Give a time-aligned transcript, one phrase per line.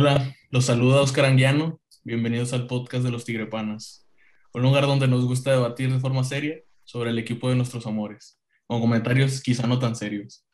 [0.00, 1.80] Hola, los saluda Oscar Anguiano.
[2.04, 4.06] Bienvenidos al podcast de los Tigrepanas,
[4.54, 6.54] un lugar donde nos gusta debatir de forma seria
[6.84, 10.46] sobre el equipo de nuestros amores, con comentarios quizá no tan serios.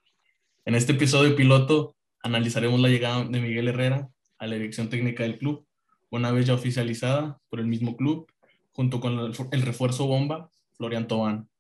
[0.65, 5.37] En este episodio piloto analizaremos la llegada de Miguel Herrera a la dirección técnica del
[5.37, 5.67] club,
[6.09, 8.27] una vez ya oficializada por el mismo club,
[8.73, 11.51] junto con el refuerzo bomba, Florian Tobán,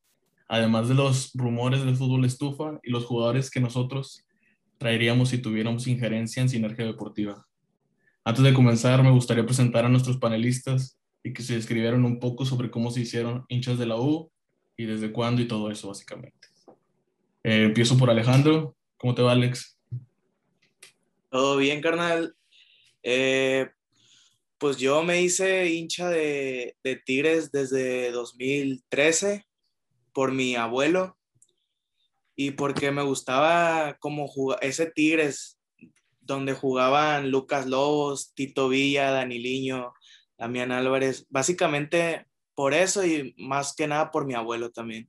[0.48, 4.24] además de los rumores del fútbol estufa y los jugadores que nosotros
[4.78, 7.46] traeríamos si tuviéramos injerencia en Sinergia Deportiva.
[8.24, 12.46] Antes de comenzar, me gustaría presentar a nuestros panelistas y que se describieran un poco
[12.46, 14.30] sobre cómo se hicieron hinchas de la U
[14.78, 16.48] y desde cuándo y todo eso, básicamente.
[17.42, 18.74] Eh, empiezo por Alejandro.
[18.96, 19.78] ¿Cómo te va, Alex?
[21.30, 22.34] Todo bien, carnal.
[23.02, 23.68] Eh,
[24.56, 29.44] pues yo me hice hincha de, de Tigres desde 2013
[30.14, 31.18] por mi abuelo
[32.36, 35.58] y porque me gustaba como jugar ese Tigres
[36.24, 39.92] donde jugaban Lucas Lobos, Tito Villa, Daniliño,
[40.38, 45.08] Damián Álvarez, básicamente por eso y más que nada por mi abuelo también.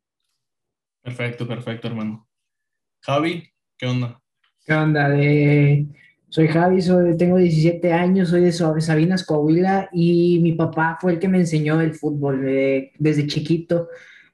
[1.02, 2.27] Perfecto, perfecto, hermano.
[3.02, 4.21] Javi, ¿qué onda?
[4.66, 5.09] ¿Qué onda?
[6.30, 11.19] Soy Javi, soy, tengo 17 años, soy de Sabinas, Coahuila, y mi papá fue el
[11.19, 12.41] que me enseñó el fútbol
[12.97, 13.88] desde chiquito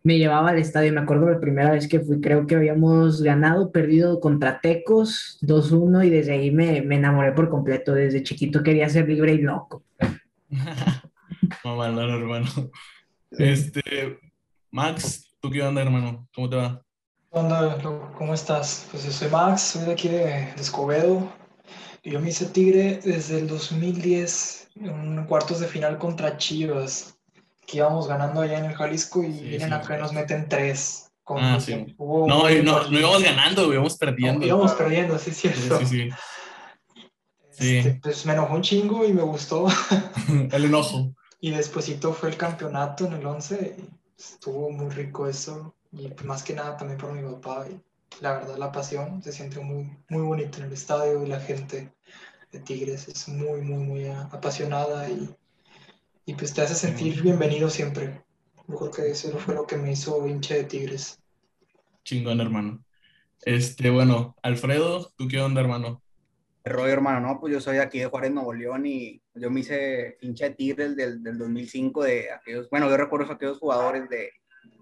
[0.03, 0.93] me llevaba al estadio.
[0.93, 6.07] Me acuerdo la primera vez que fui, creo que habíamos ganado, perdido contra Tecos 2-1
[6.07, 7.93] y desde ahí me, me, enamoré por completo.
[7.93, 9.83] Desde chiquito quería ser libre y loco.
[11.63, 12.47] Mamá, hermano.
[13.31, 14.19] Este,
[14.71, 16.27] Max, ¿tú qué onda, hermano?
[16.35, 16.83] ¿Cómo te va?
[17.31, 17.77] ¿Qué onda,
[18.17, 18.87] ¿Cómo estás?
[18.91, 21.31] Pues yo soy Max, soy de aquí de, Escobedo.
[22.03, 27.20] Y yo me hice Tigre desde el 2010 en cuartos de final contra Chivas
[27.65, 31.11] que íbamos ganando allá en el Jalisco y vienen acá y nos meten tres.
[31.27, 31.95] ah, sí.
[31.97, 34.45] no, no, no, íbamos ganando, íbamos perdiendo.
[34.45, 35.79] íbamos perdiendo, sí, es cierto.
[35.79, 36.09] Sí, sí,
[37.51, 37.77] sí.
[37.77, 39.67] Este, pues me enojó un chingo y me gustó.
[40.51, 41.13] el enojo.
[41.39, 43.89] Y despuésito fue el campeonato en el 11 y
[44.19, 45.75] estuvo muy rico eso.
[45.91, 47.65] Y pues, más que nada también por mi papá.
[47.69, 47.81] Y
[48.21, 51.91] la verdad, la pasión se siente muy, muy bonito en el estadio y la gente
[52.51, 55.33] de Tigres es muy, muy, muy apasionada y
[56.31, 58.23] y pues te hace sentir bienvenido siempre.
[58.65, 61.21] Yo creo que eso fue lo que me hizo hincha de Tigres.
[62.05, 62.85] Chingón, hermano.
[63.41, 66.01] Este, bueno, Alfredo, ¿tú qué onda, hermano?
[66.63, 69.59] El rollo, hermano, no, pues yo soy aquí de Juárez, Nuevo León y yo me
[69.59, 74.07] hice hincha de Tigres del, del 2005 de aquellos, bueno, yo recuerdo a aquellos jugadores
[74.07, 74.31] de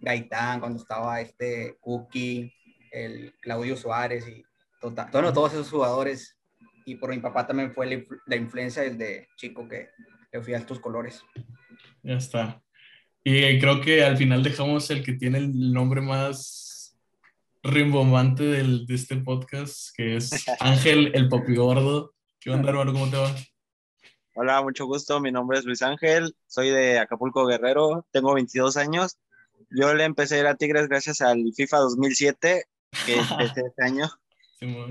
[0.01, 2.53] Gaitán, cuando estaba este Cookie,
[2.91, 4.43] el Claudio Suárez y
[4.79, 6.37] total, bueno, todos esos jugadores
[6.85, 9.89] y por mi papá también fue la, la influencia desde chico que
[10.31, 11.23] le fui a estos colores.
[12.03, 12.61] Ya está.
[13.23, 16.97] Y creo que al final dejamos el que tiene el nombre más
[17.63, 22.13] rimbombante del, de este podcast, que es Ángel el Popi Gordo.
[22.39, 22.93] ¿Qué onda, hermano?
[22.93, 23.35] ¿Cómo te va?
[24.35, 25.19] Hola, mucho gusto.
[25.19, 26.33] Mi nombre es Luis Ángel.
[26.47, 28.05] Soy de Acapulco Guerrero.
[28.11, 29.17] Tengo 22 años.
[29.69, 32.65] Yo le empecé a ir a Tigres gracias al FIFA 2007,
[33.05, 34.09] que empecé este año.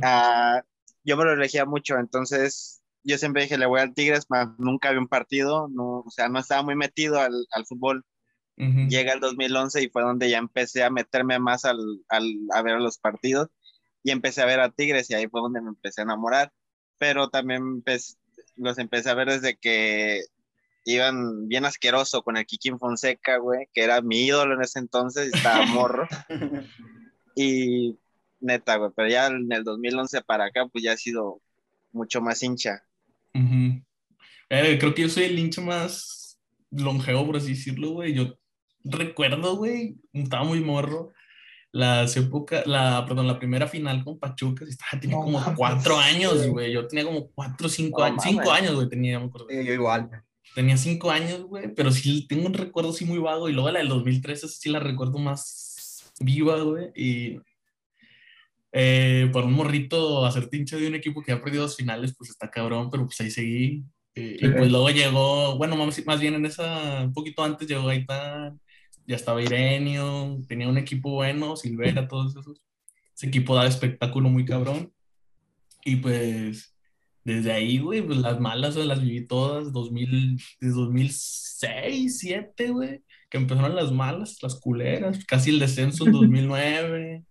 [0.02, 0.62] Ah,
[1.04, 2.77] yo me lo elegía mucho, entonces
[3.08, 6.28] yo siempre dije, le voy al Tigres, pero nunca había un partido, no, o sea,
[6.28, 8.04] no estaba muy metido al, al fútbol.
[8.56, 12.80] Llega el 2011 y fue donde ya empecé a meterme más al, al, a ver
[12.80, 13.48] los partidos
[14.02, 16.52] y empecé a ver a Tigres y ahí fue donde me empecé a enamorar.
[16.98, 18.18] Pero también pues,
[18.56, 20.22] los empecé a ver desde que
[20.84, 25.32] iban bien asqueroso con el Kikín Fonseca, güey, que era mi ídolo en ese entonces,
[25.32, 26.08] estaba morro.
[27.36, 27.96] y
[28.40, 31.40] neta, güey, pero ya en el 2011 para acá, pues ya ha sido
[31.92, 32.87] mucho más hincha.
[33.34, 36.40] Eh, creo que yo soy el hincha más
[36.70, 38.14] longevo, por así decirlo, güey.
[38.14, 38.38] Yo
[38.84, 41.12] recuerdo, güey, estaba muy morro.
[41.70, 46.72] Las épocas, la, perdón, la primera final con Pachuca, estaba, tenía como cuatro años, güey.
[46.72, 50.08] Yo tenía como cuatro, cinco años, cinco años, güey, tenía, yo igual.
[50.54, 53.48] Tenía cinco años, güey, pero sí tengo un recuerdo así muy vago.
[53.48, 56.90] Y luego la del 2013, sí la recuerdo más viva, güey.
[56.96, 57.38] Y
[58.72, 62.30] eh, por un morrito hacer tinche de un equipo que ha perdido dos finales, pues
[62.30, 63.84] está cabrón, pero pues ahí seguí.
[64.14, 67.86] Eh, y pues luego llegó, bueno, más, más bien en esa, un poquito antes llegó
[67.86, 68.60] Gaitán,
[69.06, 72.60] ya estaba Irenio, tenía un equipo bueno, Silvera, todos esos.
[73.16, 74.92] Ese equipo da espectáculo muy cabrón.
[75.84, 76.76] Y pues
[77.24, 83.38] desde ahí, güey, pues las malas las viví todas, 2000, desde 2006, 2007, güey, que
[83.38, 87.24] empezaron las malas, las culeras, casi el descenso en 2009.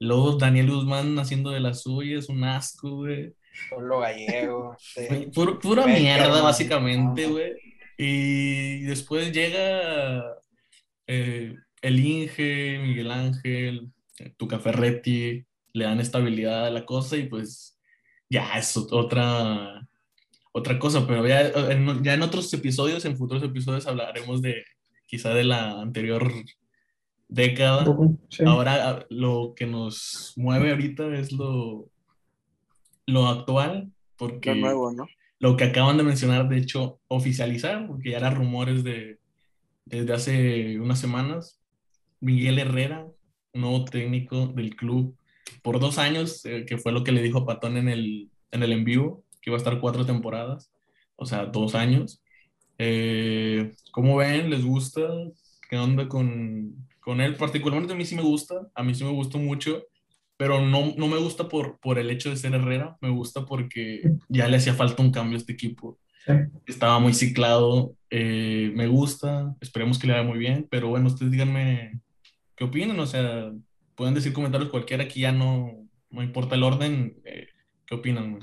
[0.00, 3.34] Luego Daniel Guzmán haciendo de las suyas, un asco, güey.
[3.68, 4.76] Solo gallego.
[5.60, 7.52] pura mierda, básicamente, güey.
[7.96, 10.22] Y después llega
[11.06, 13.90] eh, el Inge, Miguel Ángel,
[14.36, 17.76] Tuca Ferretti, le dan estabilidad a la cosa y pues
[18.30, 19.86] ya es otra,
[20.52, 24.64] otra cosa, pero ya en, ya en otros episodios, en futuros episodios hablaremos de
[25.06, 26.30] quizá de la anterior
[27.28, 27.84] década.
[28.28, 28.44] Sí.
[28.44, 31.88] Ahora lo que nos mueve ahorita es lo,
[33.06, 35.06] lo actual, porque Lo nuevo, ¿no?
[35.38, 39.18] lo que acaban de mencionar, de hecho, oficializar, porque ya eran rumores de,
[39.84, 41.60] desde hace unas semanas,
[42.20, 43.06] Miguel Herrera,
[43.54, 45.16] nuevo técnico del club,
[45.62, 48.62] por dos años, eh, que fue lo que le dijo a Patón en el, en
[48.62, 50.72] el en vivo, que iba a estar cuatro temporadas,
[51.16, 52.20] o sea, dos años.
[52.78, 54.50] Eh, ¿Cómo ven?
[54.50, 55.02] ¿Les gusta?
[55.68, 57.34] ¿Qué onda con, con él?
[57.36, 59.84] Particularmente a mí sí me gusta, a mí sí me gustó mucho,
[60.36, 64.02] pero no, no me gusta por, por el hecho de ser Herrera, me gusta porque
[64.28, 65.98] ya le hacía falta un cambio a este equipo.
[66.24, 66.32] Sí.
[66.66, 71.32] Estaba muy ciclado, eh, me gusta, esperemos que le vaya muy bien, pero bueno, ustedes
[71.32, 72.00] díganme
[72.54, 73.52] qué opinan, o sea,
[73.94, 77.48] pueden decir comentarios cualquiera, aquí ya no, no importa el orden, eh,
[77.86, 78.38] ¿qué opinan?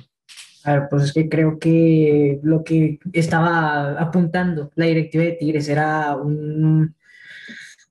[0.65, 5.69] A ver, pues es que creo que lo que estaba apuntando la directiva de Tigres
[5.69, 6.95] era un,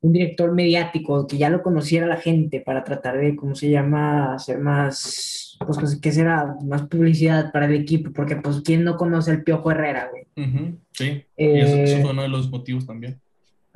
[0.05, 4.35] un director mediático que ya lo conociera la gente para tratar de, ¿cómo se llama?,
[4.35, 6.57] hacer más, pues, pues, ¿qué será?
[6.65, 10.25] Más publicidad para el equipo, porque pues, ¿quién no conoce al Piojo Herrera, güey?
[10.47, 13.19] Ujú, sí, y eso, eso Eh, fue uno de los motivos también.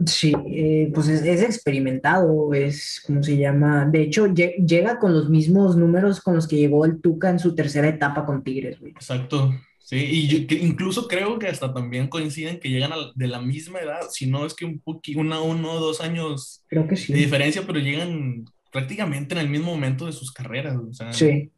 [0.06, 3.86] Sí, eh, pues es, es experimentado, es, ¿cómo se llama?
[3.86, 7.38] De hecho, lle- llega con los mismos números con los que llegó el Tuca en
[7.38, 8.92] su tercera etapa con Tigres, güey.
[8.92, 9.52] Exacto,
[9.88, 13.40] sí, y yo que incluso creo que hasta también coinciden que llegan a- de la
[13.40, 16.94] misma edad, si no es que un poquito, una, uno o dos años Creo que
[16.96, 21.50] de diferencia, pero llegan prácticamente en el mismo momento de sus carreras, o sea, Sí.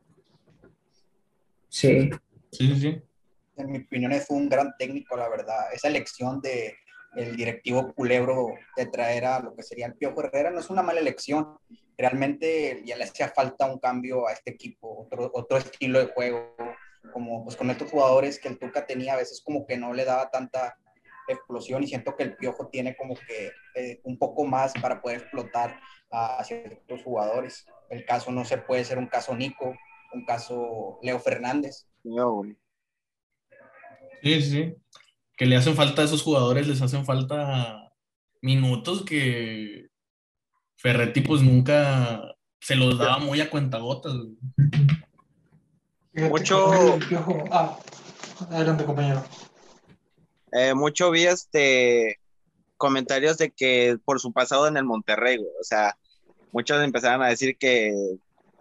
[1.69, 2.11] Sí.
[2.53, 3.03] sí, sí, sí.
[3.57, 5.73] En mi opinión, fue un gran técnico, la verdad.
[5.73, 6.75] Esa elección de
[7.17, 8.47] el directivo culebro
[8.77, 11.57] de traer a lo que sería el Piojo Herrera no es una mala elección.
[11.99, 16.55] Realmente ya le hacía falta un cambio a este equipo, otro, otro estilo de juego,
[17.13, 20.05] como pues con estos jugadores que el Tuca tenía, a veces como que no le
[20.05, 20.77] daba tanta
[21.29, 25.21] explosión y siento que el Piojo tiene como que eh, un poco más para poder
[25.21, 25.81] explotar
[26.11, 27.67] a ciertos jugadores.
[27.89, 29.75] El caso no se puede ser un caso Nico,
[30.13, 31.87] un caso Leo Fernández.
[34.23, 34.75] Sí, sí.
[35.37, 37.93] Que le hacen falta a esos jugadores, les hacen falta
[38.43, 39.89] minutos que
[40.77, 44.15] Ferretti pues nunca se los daba muy a cuentagotas.
[46.13, 46.99] Mucho-
[47.51, 47.79] Ah,
[48.51, 49.23] adelante, compañero.
[50.53, 52.19] Eh, mucho vi este
[52.77, 55.51] comentarios de que por su pasado en el Monterrey, güey.
[55.61, 55.97] O sea,
[56.53, 57.93] muchos empezaron a decir que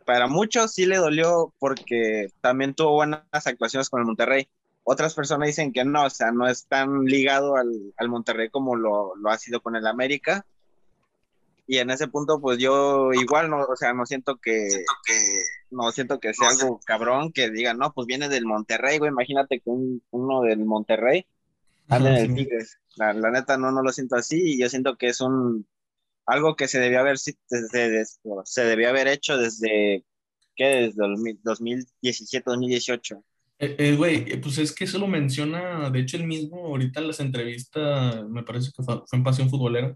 [0.06, 4.48] para muchos sí le dolió porque también tuvo buenas actuaciones con el Monterrey.
[4.84, 8.76] Otras personas dicen que no, o sea, no es tan ligado al, al Monterrey como
[8.76, 10.46] lo, lo ha sido con el América.
[11.72, 14.68] Y en ese punto, pues yo igual no, o sea, no siento que,
[15.70, 19.12] no siento que sea algo cabrón que digan, no, pues viene del Monterrey, güey.
[19.12, 21.28] Imagínate que un- uno del Monterrey
[21.88, 22.36] anda en el.
[22.36, 22.80] Tigres.
[22.96, 25.68] La, la neta no, no lo siento así y yo siento que es un
[26.26, 30.04] algo que se debió haber si- desde, des- se debió haber hecho desde
[30.56, 30.66] ¿qué?
[30.66, 33.24] Desde 2000 2017, 2018.
[33.60, 37.00] Eh, eh, güey, eh, pues es que eso lo menciona, de hecho, el mismo ahorita
[37.00, 39.96] en las entrevistas, me parece que fue en Pasión Futbolera,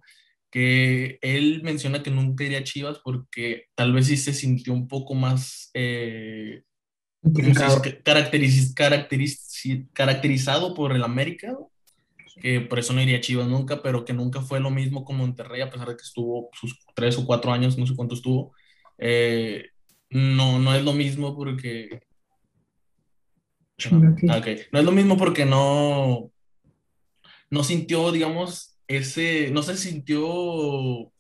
[0.54, 4.88] que él menciona que nunca iría a Chivas porque tal vez sí se sintió un
[4.88, 6.62] poco más eh,
[9.94, 11.57] caracterizado por el América,
[12.40, 15.18] que por eso no iría a Chivas nunca, pero que nunca fue lo mismo con
[15.18, 18.54] Monterrey, a pesar de que estuvo sus tres o cuatro años, no sé cuánto estuvo.
[19.00, 19.69] Eh,
[20.12, 22.04] no, no es lo mismo porque.
[24.30, 24.48] Ah, ok.
[24.72, 26.30] No es lo mismo porque no,
[27.50, 31.11] no sintió, digamos, ese, no se sintió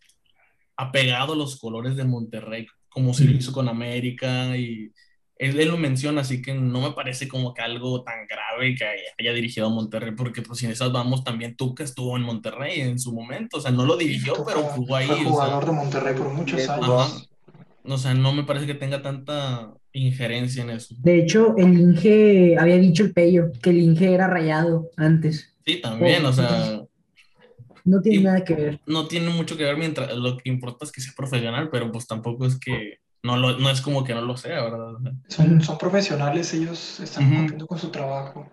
[0.75, 4.91] apegado a los colores de Monterrey, como se lo hizo con América y
[5.37, 8.85] él, él lo menciona, así que no me parece como que algo tan grave que
[8.85, 12.23] haya, haya dirigido a Monterrey, porque pues si en esas vamos también Tuca estuvo en
[12.23, 15.27] Monterrey en su momento, o sea, no lo dirigió, pero jugó ahí, Fue o sea,
[15.27, 17.29] jugador de Monterrey por muchos años.
[17.85, 20.95] O sea, no me parece que tenga tanta injerencia en eso.
[20.99, 25.53] De hecho, el Inge, había dicho el Pello, que el Inge era rayado antes.
[25.65, 26.82] Sí, también, o sea,
[27.85, 28.79] No tiene Y- nada que ver.
[28.85, 32.07] no tiene mucho que ver mientras lo que importa es que sea profesional, pero pues
[32.07, 34.93] tampoco es que no lo, no es como que no lo sea, ¿verdad?
[35.27, 37.35] Son, son profesionales, ellos están Ujú.
[37.35, 38.49] cumpliendo con su trabajo.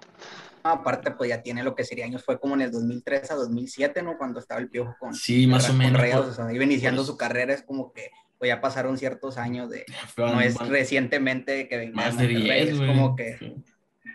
[0.62, 4.02] Aparte, pues ya tiene lo que sería años, fue como en el 2003 a 2007,
[4.02, 4.18] ¿no?
[4.18, 6.02] Cuando estaba el Piojo con, Sí, más o menos.
[6.28, 7.06] O sea, iba iniciando pues.
[7.08, 9.84] su carrera, es como que pues ya pasaron ciertos años de,
[10.16, 13.54] no es recientemente que venga más de de Monterrey, 10, es como que, Sí.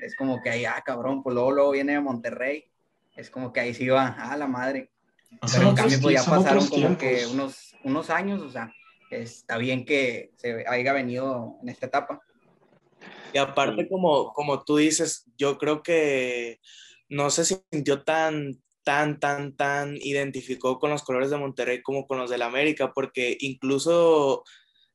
[0.02, 2.66] es como que ahí, ah, cabrón, pues luego, luego viene de Monterrey,
[3.16, 4.90] es como que ahí sí va, ah, la madre.
[5.42, 8.74] Pero en cambio pues ya pasaron como que unos, unos años, o sea,
[9.12, 12.22] está bien que se haya venido en esta etapa.
[13.34, 16.60] Y aparte, como, como tú dices, yo creo que
[17.10, 22.18] no se sintió tan, tan, tan, tan identificó con los colores de Monterrey como con
[22.18, 24.44] los del América, porque incluso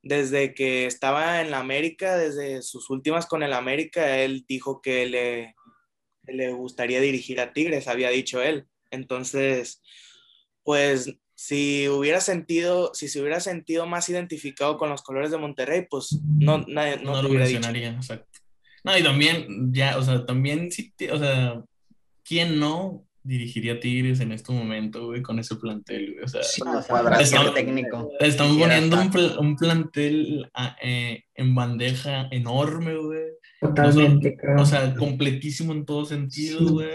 [0.03, 5.07] desde que estaba en la América, desde sus últimas con el América, él dijo que
[5.07, 5.55] le,
[6.25, 8.67] le gustaría dirigir a Tigres, había dicho él.
[8.91, 9.83] Entonces,
[10.65, 15.87] pues si hubiera sentido, si se hubiera sentido más identificado con los colores de Monterrey,
[15.89, 18.27] pues no, nadie, no, No, lo hubiera mencionaría, exacto.
[18.85, 21.63] No, y también, ya, o sea, también, sí, o sea,
[22.25, 26.25] ¿quién no dirigiría Tigres en este momento, güey, con ese plantel, güey?
[26.25, 28.11] O sea, Sí, No, o sea, técnico.
[28.21, 33.21] estamos quisiera poniendo un, pl- un plantel ah, eh, en bandeja enorme, güey.
[33.61, 34.61] Totalmente, creo.
[34.61, 36.65] O sea, completísimo en todo sentido, Sí.
[36.65, 36.91] güey.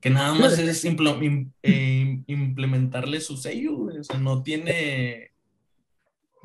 [0.00, 3.98] Que nada más es implo- im- eh, implementarle su sello, güey.
[3.98, 5.32] O sea, no tiene.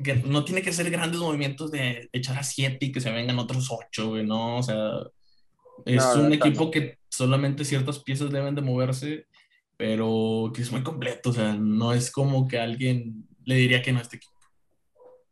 [0.02, 3.38] Que no tiene que ser grandes movimientos de echar a siete y que se vengan
[3.38, 4.26] otros ocho, güey.
[4.26, 4.90] No, o sea.
[5.86, 9.26] Es No, un no, equipo que solamente ciertas piezas deben de moverse,
[9.76, 11.30] pero que es muy completo.
[11.30, 14.32] O sea, no es como que alguien le diría que no a este equipo.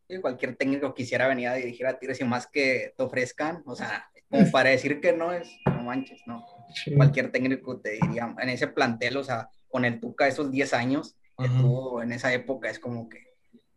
[0.09, 3.75] Sí, cualquier técnico quisiera venir a dirigir a Tigres y más que te ofrezcan, o
[3.75, 6.45] sea, como para decir que no es, no manches, no.
[6.75, 6.95] Sí.
[6.95, 11.17] Cualquier técnico te diría, en ese plantel, o sea, con el Tuca esos 10 años
[11.39, 11.61] que Ajá.
[11.61, 13.19] tuvo en esa época, es como que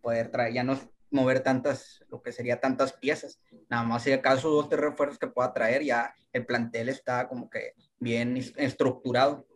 [0.02, 0.78] poder traer, ya no
[1.12, 5.28] mover tantas, lo que sería tantas piezas, nada más si acaso dos, tres refuerzos que
[5.28, 9.48] pueda traer, ya el plantel está como que bien es- estructurado.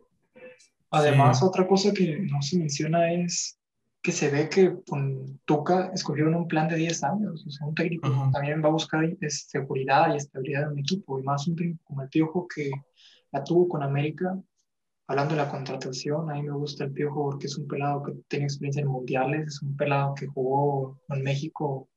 [0.90, 1.44] Además, Sí.
[1.44, 3.58] otra cosa que no se menciona es
[4.02, 7.44] que se ve que con Tuca escogieron un plan de 10 años.
[7.46, 8.30] O sea, un técnico Ajá.
[8.32, 11.20] también va a buscar es, seguridad y estabilidad en un equipo.
[11.20, 12.70] Y más un técnico como el Piojo que
[13.32, 14.38] la tuvo con América.
[15.06, 18.12] Hablando de la contratación, a mí me gusta el Piojo porque es un pelado que
[18.28, 21.88] tiene experiencia en mundiales, es un pelado que jugó con México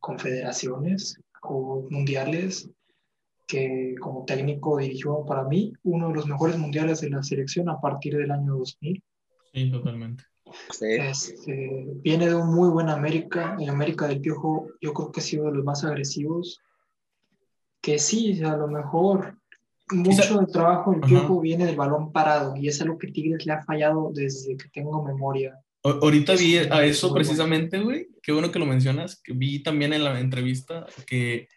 [0.00, 2.68] confederaciones, jugó mundiales,
[3.46, 7.80] que como técnico dirigió para mí uno de los mejores mundiales de la selección a
[7.80, 9.02] partir del año 2000.
[9.52, 10.24] Sí, totalmente.
[10.80, 13.56] Este, viene de un muy buen América.
[13.58, 16.60] El América del Piojo, yo creo que ha sido de los más agresivos.
[17.80, 19.38] Que sí, a lo mejor
[19.90, 21.00] mucho del trabajo del.
[21.00, 24.68] Piojo viene del balón parado y es algo que Tigres le ha fallado desde que
[24.70, 25.58] tengo memoria.
[25.84, 28.08] A- Ahorita vi a eso precisamente, güey.
[28.22, 29.20] Qué bueno que lo mencionas.
[29.20, 31.48] Que vi también en la entrevista que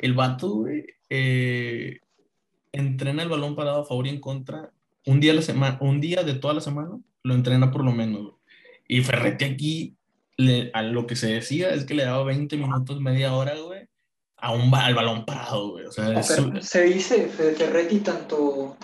[0.00, 1.98] el vato, güey, eh,
[2.72, 4.70] entrena el balón parado a favor y en contra.
[5.06, 6.90] Un día a la semana, un día de toda la semana
[7.22, 8.22] lo entrena por lo menos.
[8.22, 8.34] güey.
[8.88, 9.96] Y Ferretti aquí,
[10.36, 13.87] le- a lo que se decía es que le daba 20 minutos, media hora, güey,
[14.40, 15.86] a un al balón parado, güey.
[15.86, 18.76] O sea, se dice Ferretti tanto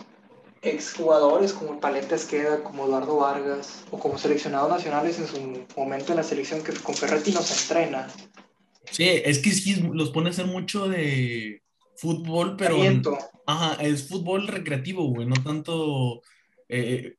[0.62, 6.16] exjugadores como Paleta Esqueda, como Eduardo Vargas o como seleccionados nacionales en su momento en
[6.16, 8.08] la selección que con Ferretti no se entrena.
[8.90, 11.62] sí, es que sí, los pone a hacer mucho de
[11.96, 12.76] fútbol, pero...
[12.76, 13.16] Aliento.
[13.46, 16.23] Ajá, es fútbol recreativo, güey, no tanto
[16.68, 17.16] eh,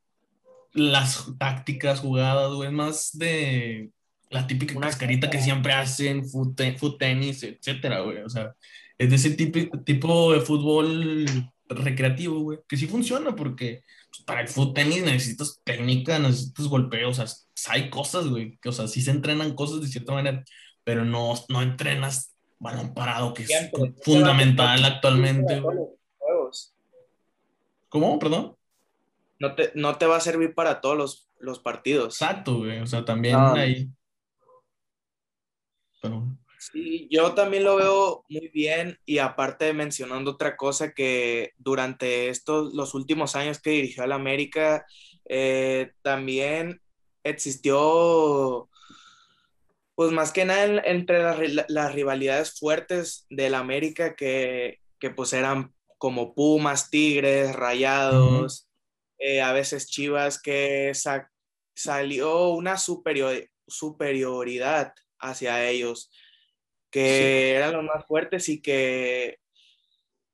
[0.74, 3.92] las tácticas, jugadas, güey, es más de
[4.36, 8.56] la típica Una cascarita que siempre hacen, foot, te- foot tenis, etcétera, güey, o sea,
[8.98, 11.26] es de ese tipo, tipo de fútbol
[11.68, 17.10] recreativo, güey, que sí funciona porque pues, para el foot tenis necesitas técnica, necesitas golpeo,
[17.10, 17.26] o sea,
[17.70, 20.44] hay cosas, güey, que, o sea, sí se entrenan cosas de cierta manera,
[20.84, 23.52] pero no, no entrenas balón parado, que es
[24.04, 25.62] fundamental actualmente.
[27.90, 28.20] ¿Cómo?
[28.20, 28.56] Perdón.
[29.40, 32.16] No te, no te va a servir para todos los, los partidos.
[32.22, 32.80] Exacto, güey.
[32.80, 33.54] O sea, también No.
[33.54, 33.90] ahí.
[36.58, 42.74] Sí, yo también lo veo muy bien y aparte mencionando otra cosa que durante estos
[42.74, 44.86] los últimos años que dirigió al América
[45.28, 46.82] eh, también
[47.24, 48.70] existió
[49.96, 55.10] pues más que nada en- entre las, ri- las rivalidades fuertes del América que, que
[55.10, 58.68] pues eran como Pumas, Tigres, Rayados,
[59.18, 61.32] eh, a veces Chivas que sa-
[61.76, 64.94] salió una superior- superioridad
[65.30, 66.12] hacia ellos
[66.96, 69.40] que eran los más fuertes y que,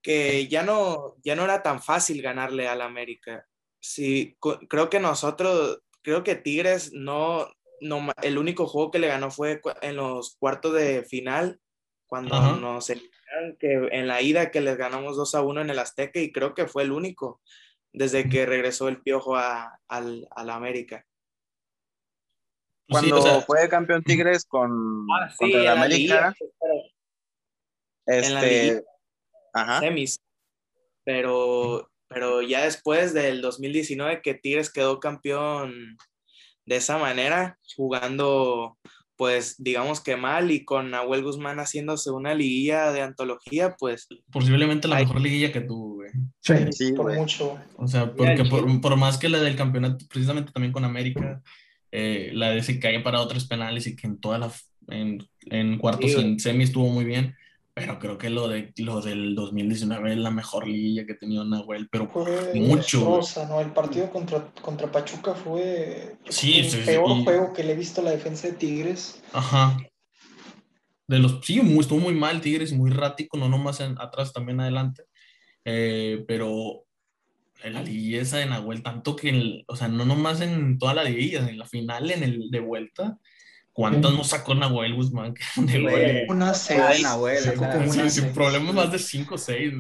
[0.04, 3.48] que ya, no, ya no era tan fácil ganarle al América.
[3.80, 4.38] Sí,
[4.70, 7.48] creo que nosotros, creo que Tigres no,
[7.80, 11.60] no, el único juego que le ganó fue en los cuartos de final,
[12.06, 12.58] cuando Ajá.
[12.58, 16.20] nos eliminaron, que en la ida que les ganamos 2 a 1 en el Azteca
[16.20, 17.42] y creo que fue el único
[17.92, 21.08] desde que regresó el Piojo a, al, al América.
[23.00, 26.88] Sí, Cuando o sea, fue campeón Tigres con, Ah, contra el en la América, liguilla,
[28.08, 28.84] en la este,
[29.54, 30.20] ajá, semis.
[31.04, 35.98] Pero, pero ya después del 2019 que Tigres quedó campeón
[36.66, 38.78] de esa manera, jugando
[39.22, 44.88] pues digamos que mal y con Nahuel Guzmán haciéndose una liguilla de antología, pues Posiblemente
[44.88, 46.10] la mejor liguilla que tuvo, güey.
[46.40, 46.56] Sí.
[46.72, 47.20] Sí, por güey.
[47.20, 47.60] mucho.
[47.76, 51.40] O sea, porque por, por más que la del campeonato, precisamente también con América,
[51.92, 55.78] eh, la de se cae para otros penales y que en todas las, en, en
[55.78, 57.36] cuartos Sí, y en semis estuvo muy bien,
[57.74, 61.44] pero creo que lo, de, lo del 2019 es la mejor liguilla que ha tenido
[61.46, 63.00] Nahuel, pero Fue mucho.
[63.00, 63.62] desastrosa, ¿no?
[63.62, 67.74] El partido contra, contra Pachuca fue Sí, sí, el sí, peor y- juego que le
[67.74, 69.22] he visto a la defensa de Tigres.
[69.34, 69.78] Ajá.
[71.08, 74.60] De los, sí, muy- estuvo muy mal Tigres muy rático, no nomás en- atrás, también
[74.62, 75.04] adelante.
[75.66, 76.84] Eh, pero
[77.70, 81.04] la liguilla esa de Nahuel, tanto que, el- o sea, no nomás en toda la
[81.04, 83.18] liguilla, en la final, en el de vuelta,
[83.74, 84.18] ¿cuántos Sí.
[84.18, 86.26] nos sacó Nahuel Guzmán de?
[86.30, 87.04] Una Fue de seis.
[87.04, 88.34] Nahuel, sacó como Sí, una sin seis.
[88.34, 89.74] problemas más de 5 o 6.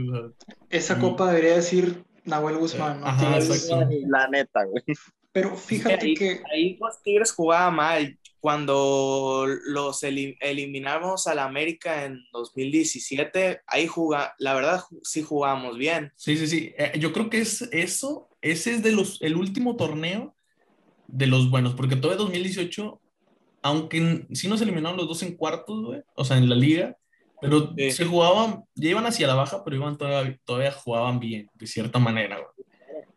[0.70, 1.02] Esa Mm.
[1.02, 3.08] copa debería decir Nahuel Guzmán, ¿no?
[3.08, 3.40] Ajá.
[4.08, 4.84] La neta, güey.
[5.34, 8.18] Pero fíjate ahí, que ahí los Tigres jugaba mal.
[8.42, 16.12] Cuando los eli- eliminamos al América en 2017, ahí juga, la verdad sí jugábamos bien.
[16.16, 16.74] Sí, sí, sí.
[16.78, 20.36] Eh, yo creo que es eso, ese es de los, el último torneo
[21.08, 23.00] de los buenos, porque todo el 2018,
[23.62, 26.98] aunque sí nos eliminaron los dos en cuartos, güey, o sea, en la liga,
[27.42, 27.92] pero Sí.
[27.92, 32.00] se jugaban, ya iban hacia la baja, pero iban todavía, todavía jugaban bien, de cierta
[32.00, 32.68] manera, güey.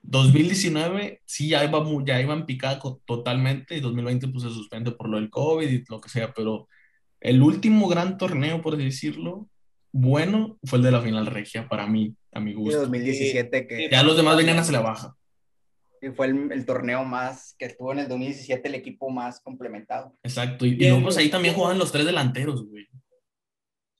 [0.06, 5.08] 2019 sí ya iba, mu- ya iban picada totalmente y 2020 pues se suspende por
[5.08, 6.68] lo del COVID y lo que sea, pero
[7.20, 9.48] el último gran torneo, por así decirlo,
[9.92, 12.80] bueno, fue el de la final regia para mí, a mi Y gusto.
[12.80, 15.16] 2017 que Ya los demás venían hacia la baja.
[16.00, 20.14] que fue el, el torneo más que estuvo en el 2017 el equipo más complementado.
[20.22, 20.66] Exacto.
[20.66, 22.86] Y, y luego pues ahí también jugaban los tres delanteros, güey.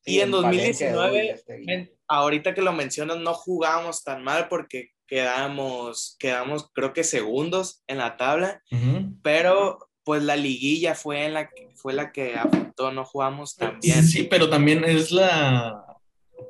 [0.07, 4.23] Y en Valencia, 2019, Edu y este, y- ahorita que lo mencionas, no jugábamos tan
[4.23, 9.15] mal porque quedamos, quedamos creo que segundos en la tabla, Ujú.
[9.23, 13.81] pero pues la liguilla fue, en la que, fue la que afectó, no jugamos tan
[13.81, 14.05] bien.
[14.05, 15.83] Sí, pero también es la...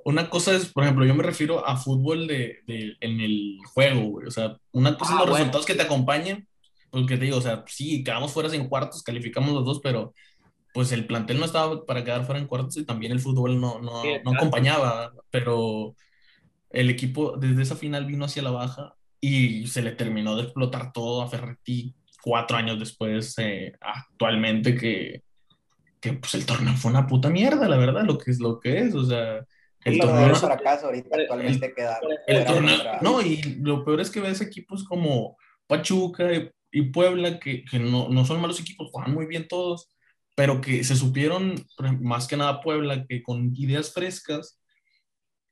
[0.04, 4.00] Una cosa es, por ejemplo, yo me refiero a fútbol de, de- en el juego,
[4.10, 4.26] güey.
[4.26, 5.36] O sea, una cosa Ah, es los bueno.
[5.36, 6.48] resultados que te acompañen,
[6.90, 10.12] porque te digo, o sea, sí, quedamos fuera en cuartos, calificamos los dos, pero
[10.72, 13.78] pues el plantel no estaba para quedar fuera en cuartos y también el fútbol no,
[13.80, 15.94] no, Sí, no acompañaba, pero
[16.74, 20.92] el equipo desde esa final vino hacia la baja y se le terminó de explotar
[20.92, 25.22] todo a Ferretti cuatro años después, eh, actualmente, que,
[26.00, 28.78] que pues el torneo fue una puta mierda, la verdad, lo que es lo que
[28.78, 29.44] es, o sea,
[29.84, 34.00] el torneo, verdadero fracaso ahorita el- actualmente queda el fuera torneo, no, y lo peor
[34.00, 38.60] es que ves equipos como Pachuca y, y Puebla, que, que no, no son malos
[38.60, 39.88] equipos, juegan muy bien todos,
[40.34, 41.54] pero que se supieron,
[42.00, 44.58] más que nada Puebla, que con ideas frescas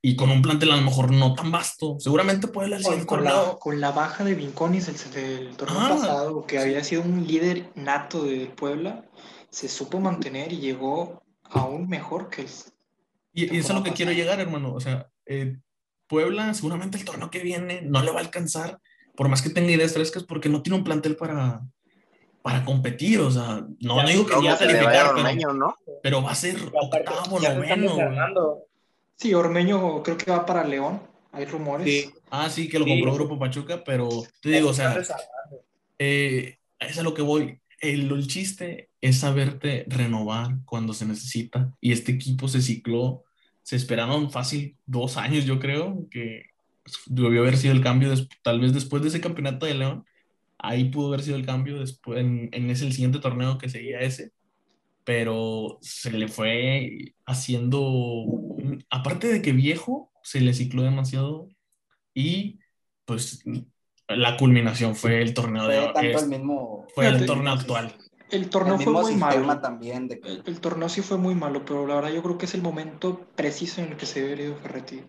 [0.05, 3.07] y con un plantel a lo mejor no tan vasto, seguramente Puebla el con, siguiente
[3.09, 5.88] con la, con la baja de Vinconis del, del torneo Ah.
[5.91, 9.05] pasado, que había sido un líder nato del Puebla,
[9.51, 12.49] se supo mantener y llegó aún mejor que el...
[13.33, 14.75] Y, y eso es a lo que quiero llegar, hermano.
[14.75, 15.57] O sea, eh,
[16.09, 18.81] Puebla seguramente el torneo que viene no le va a alcanzar,
[19.17, 21.62] por más que tenga ideas frescas, porque no tiene un plantel para,
[22.43, 23.21] para competir.
[23.21, 25.77] O sea, no, no digo que ya le vaya a calificar, pero, ¿no?
[26.03, 28.59] pero va a ser octavo, Ya noveno.
[29.16, 31.87] Sí, Ormeño creo que va para León, hay rumores.
[31.87, 32.11] Sí.
[32.31, 32.90] Ah, sí, que lo Sí.
[32.92, 34.09] compró Grupo Pachuca, pero
[34.40, 34.96] te digo, o sea,
[35.98, 37.59] eh, es a lo que voy.
[37.81, 41.72] El, el chiste es saberte renovar cuando se necesita.
[41.81, 43.25] Y este equipo se cicló,
[43.62, 46.46] se esperaron fácil dos años, yo creo, que
[47.07, 50.05] debió haber sido el cambio, des- tal vez después de ese campeonato de León.
[50.59, 54.01] Ahí pudo haber sido el cambio después, en, en ese el siguiente torneo que seguía
[54.01, 54.31] ese.
[55.05, 58.25] Pero se le fue haciendo,
[58.91, 61.49] aparte de que viejo, se le cicló demasiado.
[62.15, 62.61] Y
[63.05, 63.43] pues
[64.09, 67.95] la culminación fue el torneo de fue tanto es- el mismo fue el torneo actual.
[68.31, 69.61] El el torneo fue mismo muy malo.
[69.61, 72.38] también de que El, el torneo sí fue muy malo, pero la verdad yo creo
[72.38, 75.03] que es el momento preciso en el que se debe Ferretti.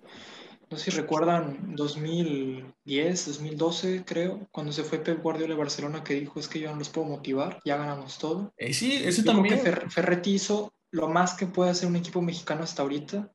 [0.73, 6.15] No sé si recuerdan 2010, 2012 creo, cuando se fue Pep Guardiola de Barcelona que
[6.15, 8.51] dijo es que yo no los puedo motivar, ya ganamos todo.
[8.57, 9.62] Eh, sí, creo también.
[9.62, 13.31] que Fer- Ferretti hizo lo más que puede hacer un equipo mexicano hasta ahorita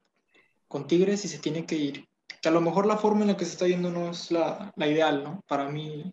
[0.67, 2.09] con Tigres y se tiene que ir.
[2.43, 4.73] Que a lo mejor la forma en la que se está yendo no es la,
[4.75, 5.41] la ideal, ¿no?
[5.47, 6.13] Para mí,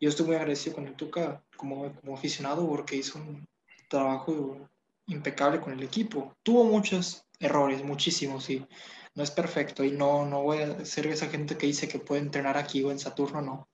[0.00, 3.46] yo estoy muy agradecido con el Tuca como, como aficionado porque hizo un
[3.88, 4.68] trabajo
[5.06, 6.34] impecable con el equipo.
[6.42, 8.66] Tuvo muchos errores, muchísimos, y
[9.14, 9.84] no es perfecto.
[9.84, 12.90] Y no, no voy a ser esa gente que dice que puede entrenar aquí o
[12.90, 13.68] en Saturno, no.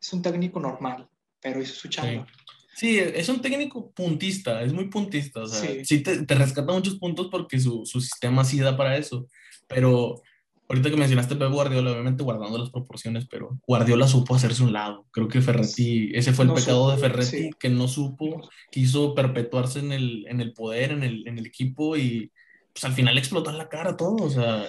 [0.00, 1.08] Es un técnico normal,
[1.40, 2.26] pero hizo su chamba.
[2.74, 5.40] Sí, es un técnico puntista, es muy puntista.
[5.40, 5.84] O sea, Sí.
[5.84, 9.26] sí, te, te rescata muchos puntos porque su, su sistema sí da para eso.
[9.66, 10.22] Pero
[10.68, 15.06] Ahorita que mencionaste Pep Guardiola, obviamente guardando las proporciones, pero Guardiola supo hacerse un lado.
[15.12, 17.50] Creo que Ferretti, ese fue el No pecado de Ferretti, sí.
[17.58, 21.96] que no supo, quiso perpetuarse en el, en el poder, en el, en el equipo
[21.96, 22.32] y
[22.76, 24.24] pues al final explotó en la cara todo.
[24.26, 24.66] O sea,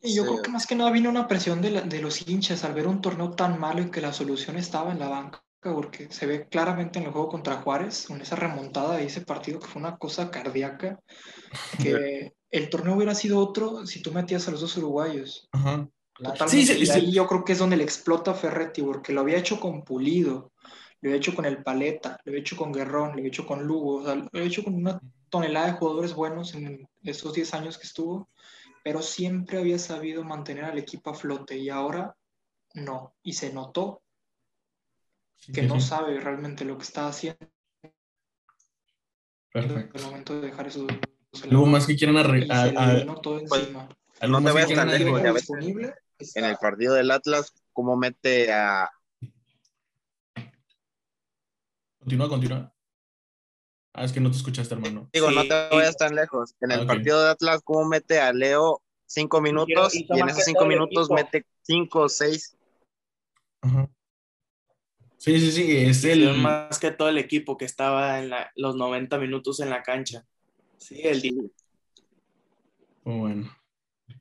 [0.00, 0.28] Y yo Sí.
[0.28, 2.86] creo que más que nada vino una presión de, la- de los hinchas al ver
[2.88, 6.48] un torneo tan malo y que la solución estaba en la banca, porque se ve
[6.48, 9.96] claramente en el juego contra Juárez, con esa remontada de ese partido que fue una
[9.98, 10.98] cosa cardíaca,
[11.78, 15.50] que el torneo hubiera sido otro si tú metías a los dos uruguayos.
[15.52, 15.88] ajá.
[16.22, 16.48] Totalmente.
[16.48, 16.92] Sí, sí, y sí.
[16.92, 19.84] ahí yo creo que es donde le explota a Ferretti, porque lo había hecho con
[19.84, 20.52] Pulido,
[21.00, 23.64] lo había hecho con el Paleta, lo había hecho con Guerrón, lo había hecho con
[23.64, 25.00] Lugo, o sea, lo había hecho con una
[25.32, 28.28] tonelada de jugadores buenos en esos 10 años que estuvo,
[28.84, 32.14] pero siempre había sabido mantener al equipo a flote y ahora
[32.74, 33.14] no.
[33.22, 34.02] Y se notó
[35.54, 37.50] que sí, no sabe realmente lo que está haciendo
[39.50, 39.98] Perfecto.
[39.98, 40.86] al momento de dejar esos.
[41.44, 42.74] Algo más que quieran arreglar.
[43.48, 43.88] pues, encima.
[44.20, 45.24] algo no te vayas tan lejos, agregar?
[45.24, 45.42] ya ves.
[45.42, 45.94] disponible
[46.34, 48.90] En el partido del Atlas, cómo mete a.
[51.98, 52.74] Continúa, continúa.
[53.94, 55.08] Ah, es que no te escuchaste, hermano.
[55.12, 56.54] Digo, no te vayas tan lejos.
[56.60, 60.44] En el Ah, partido de Atlas, cómo mete a Leo cinco minutos y en esos
[60.44, 61.14] cinco el minutos equipo.
[61.14, 62.56] mete cinco o seis.
[63.62, 63.88] Ajá.
[65.16, 66.34] Sí, sí, sí, es el...
[66.40, 70.24] Más que todo el equipo que estaba en la- los 90 minutos en la cancha.
[70.78, 71.42] Sí, el día.
[73.04, 73.56] Muy bueno.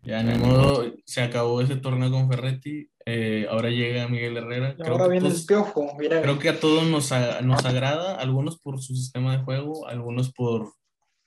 [0.04, 2.91] Ya ni modo, se acabó ese torneo con Ferretti.
[3.06, 4.76] Eh, ahora llega Miguel Herrera.
[4.76, 5.98] Creo ahora que, viene el todos- piojo.
[5.98, 9.88] viene- creo que a todos nos, a- nos agrada, algunos por su sistema de juego,
[9.88, 10.74] algunos por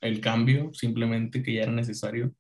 [0.01, 2.33] el cambio, simplemente que ya era necesario,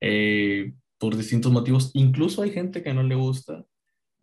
[0.00, 1.90] eh, por distintos motivos.
[1.94, 3.64] Incluso hay gente que no le gusta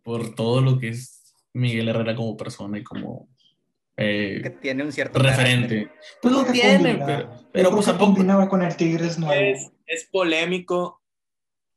[0.02, 3.28] por todo lo que es Miguel Herrera como persona y como
[3.96, 5.88] eh, que tiene un cierto referente.
[6.20, 7.06] Pues lo que tiene, combina.
[7.06, 8.06] pero, pero pues a poco.
[8.06, 9.32] combinaba con el Tigres nuevo.
[9.40, 11.00] Es, es polémico,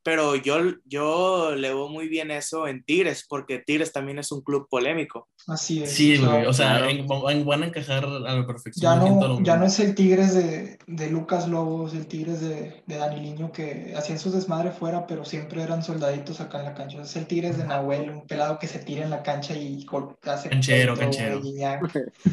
[0.07, 4.39] pero yo, yo le veo muy bien eso en Tigres, porque Tigres también es un
[4.39, 5.27] club polémico.
[5.47, 5.91] Así es.
[5.91, 6.89] Sí, o sea, güey, o sea, claro.
[6.89, 9.01] en- van, van a encajar a la perfección.
[9.01, 12.95] Ya no, ya no es el Tigres de, de Lucas Lobos, el Tigres de, de
[12.95, 17.01] Dani Liño que hacían sus desmadres fuera, pero siempre eran soldaditos acá en la cancha.
[17.01, 19.85] Es el Tigres de Nahuel, un pelado que se tira en la cancha y
[20.23, 21.81] hace Canchero, centro, canchero.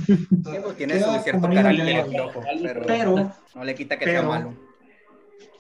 [0.06, 2.06] Sí, pues tiene Queda su cierto carácter
[2.62, 4.73] pero, Pero no le quita que sea malo.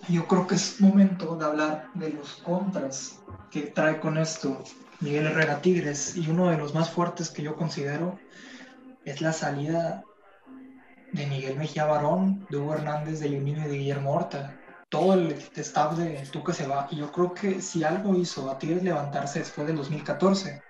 [0.08, 3.20] Yo creo que es momento de hablar de los contras
[3.50, 4.62] que trae con esto
[5.00, 8.18] Miguel Herrera Tigres y uno de los más fuertes que yo considero
[9.04, 10.02] es la salida
[11.12, 14.58] de Miguel Mejía Barón, de Hugo Hernández, de Juninho y de Guillermo Horta.
[14.88, 16.88] Todo el staff de Tuca se va.
[16.90, 20.62] Y yo creo que si algo hizo a Tigres levantarse después del 2014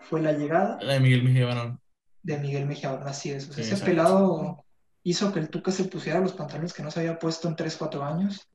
[0.00, 1.80] fue la llegada La de Miguel Mejía Barón.
[2.22, 3.08] de Miguel Mejía Barón.
[3.08, 3.44] Así es.
[3.48, 3.84] O sea, Sí, ese exacto.
[3.90, 4.64] pelado
[5.04, 7.76] hizo que el Tuca se pusiera los pantalones que no se había puesto en 3,
[7.76, 8.48] 4 años.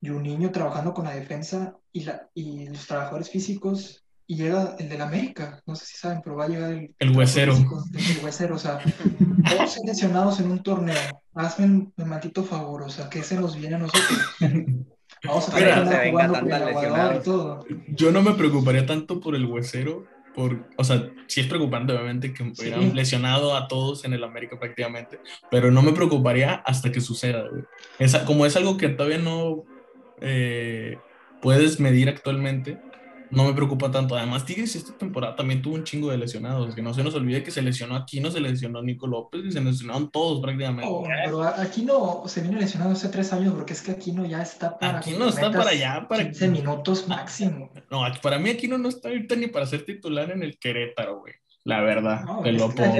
[0.00, 4.04] Y un niño trabajando con la defensa y, la, y los trabajadores físicos.
[4.26, 5.62] Y llega el del América.
[5.66, 6.94] No sé si saben, pero va a llegar el.
[6.98, 7.54] El huesero.
[7.54, 8.56] El huesero.
[8.56, 8.80] O sea,
[9.48, 11.22] todos lesionados en un torneo.
[11.34, 12.82] Hazme un, un maldito favor.
[12.82, 14.36] O sea, que se nos viene a nosotros.
[15.24, 17.64] Vamos a Mira, se venga jugando con el y todo.
[17.88, 22.32] Yo no me preocuparía tanto por el huesero, por, o sea, sí es preocupante obviamente
[22.32, 22.52] que Sí.
[22.62, 27.44] hubieran lesionado a todos en el América prácticamente, pero no me preocuparía hasta que suceda.
[27.98, 29.64] Esa- como es algo que todavía no
[30.24, 30.98] eh,
[31.40, 32.78] puedes medir actualmente,
[33.32, 34.14] no me preocupa tanto.
[34.14, 37.42] Además, Tigres esta temporada también tuvo un chingo de lesionados, que no se nos olvide
[37.42, 40.86] que se lesionó Aquino, se lesionó Nico López y se lesionaron todos prácticamente.
[40.88, 44.78] Oh, pero Aquino se viene lesionado hace tres años porque es que Aquino ya está
[44.78, 44.98] para.
[44.98, 47.70] Aquino está para allá, para- 15 minutos máximo.
[47.90, 51.20] No, aquí- para mí Aquino no está ahorita ni para ser titular en el Querétaro,
[51.20, 51.34] güey.
[51.64, 52.96] La verdad, No, te lo pongo.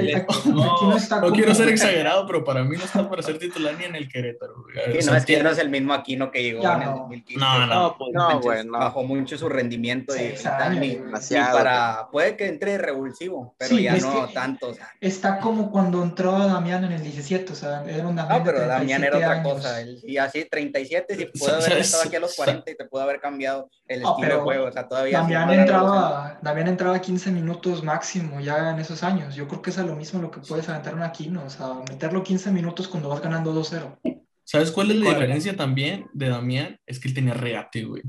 [1.21, 4.07] No quiero ser exagerado, pero para mí no está para ser titular ni en el
[4.07, 4.53] Querétaro.
[4.99, 6.97] Sí, no, es que no es el mismo Aquino que llegó Ya en el no.
[6.99, 7.39] 2015.
[7.45, 7.95] No, no.
[7.97, 8.67] pues, No, Manches.
[8.69, 10.33] Bajó mucho su rendimiento y
[10.71, 11.57] ni, ni Demasiado.
[11.57, 12.07] para.
[12.09, 14.69] Puede que entre revulsivo, pero Sí, ya no que- tanto.
[14.69, 18.37] O sea, Está como cuando entraba Damián en el 17, o sea, era un Damián
[18.39, 19.53] no, pero Damián era 37 otra años.
[19.53, 19.81] cosa.
[19.81, 22.85] él- y así, 37, si puede haber estado aquí a los sa- 40 y te
[22.85, 24.65] puede haber cambiado el estilo de juego.
[24.67, 25.19] O sea, todavía.
[25.19, 29.35] Damián entraba, Damián entraba 15 minutos máximo ya en esos años.
[29.35, 31.73] Yo creo que es a lo mismo lo que puedes aventar un Aquino, o sea,
[31.89, 33.99] meterlo 15 minutos cuando vas ganando 2-0.
[34.43, 35.15] ¿Sabes cuál es la ¿Cuál?
[35.15, 36.77] diferencia también de Damián?
[36.85, 38.03] Es que él tenía regate, güey.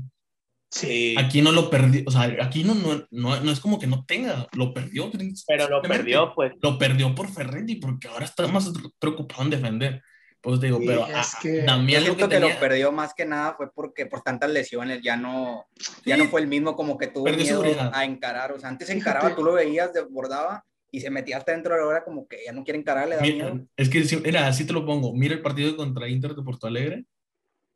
[0.69, 3.87] Sí, Aquí no lo perdió, o sea, aquí no, no, no, no es como que
[3.87, 5.09] no tenga, lo perdió.
[5.47, 6.51] pero lo perdió, pues.
[6.61, 10.01] Lo perdió por Ferretti, porque ahora está más preocupado en defender.
[10.45, 13.15] Pues digo, Sí, pero es a- que- Yo lo que que, tenía, lo perdió más
[13.15, 15.65] que nada fue porque por tantas lesiones ya no,
[16.05, 16.21] ya Sí.
[16.21, 17.91] no fue el mismo como que tuvo Perdió miedo seguridad.
[17.95, 18.51] a encarar.
[18.51, 21.87] O sea, antes encaraba, tú lo veías, desbordaba y se metía hasta dentro de la
[21.87, 23.67] hora como que ya no quiere encarar, le da Mira, miedo.
[23.75, 25.13] es que, mira, así te lo pongo.
[25.13, 27.05] Mira el partido contra Inter de Porto Alegre.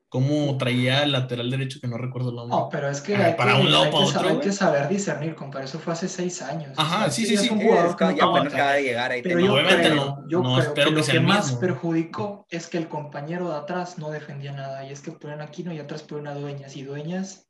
[0.09, 2.57] Cómo traía el lateral derecho, que no recuerdo el nombre.
[2.57, 4.29] No, pero es que Ah, hay, para que, un lado, hay para que otro, sa-
[4.29, 5.65] hay que saber discernir, compadre.
[5.65, 6.73] Eso fue hace seis años.
[6.77, 9.11] Ajá, O sea, sí, sí, sí, Es un jugador que no apenas acaba de llegar
[9.11, 9.21] ahí.
[9.21, 11.25] Pero yo Obviamente creo, no- yo no creo espero que que lo sea que el
[11.27, 11.59] más mismo.
[11.59, 14.83] perjudicó es que el compañero de atrás no defendía nada.
[14.85, 16.75] Y es que ponen aquí no y atrás ponen a Dueñas.
[16.75, 17.47] Y Dueñas,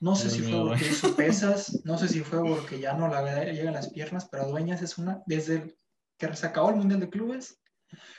[0.00, 2.94] no sé Dios si mío, fue porque hizo pesas, no sé si fue porque ya
[2.94, 5.76] no la llegan las piernas, pero Dueñas es una, desde
[6.18, 7.60] que se acabó el Mundial de Clubes,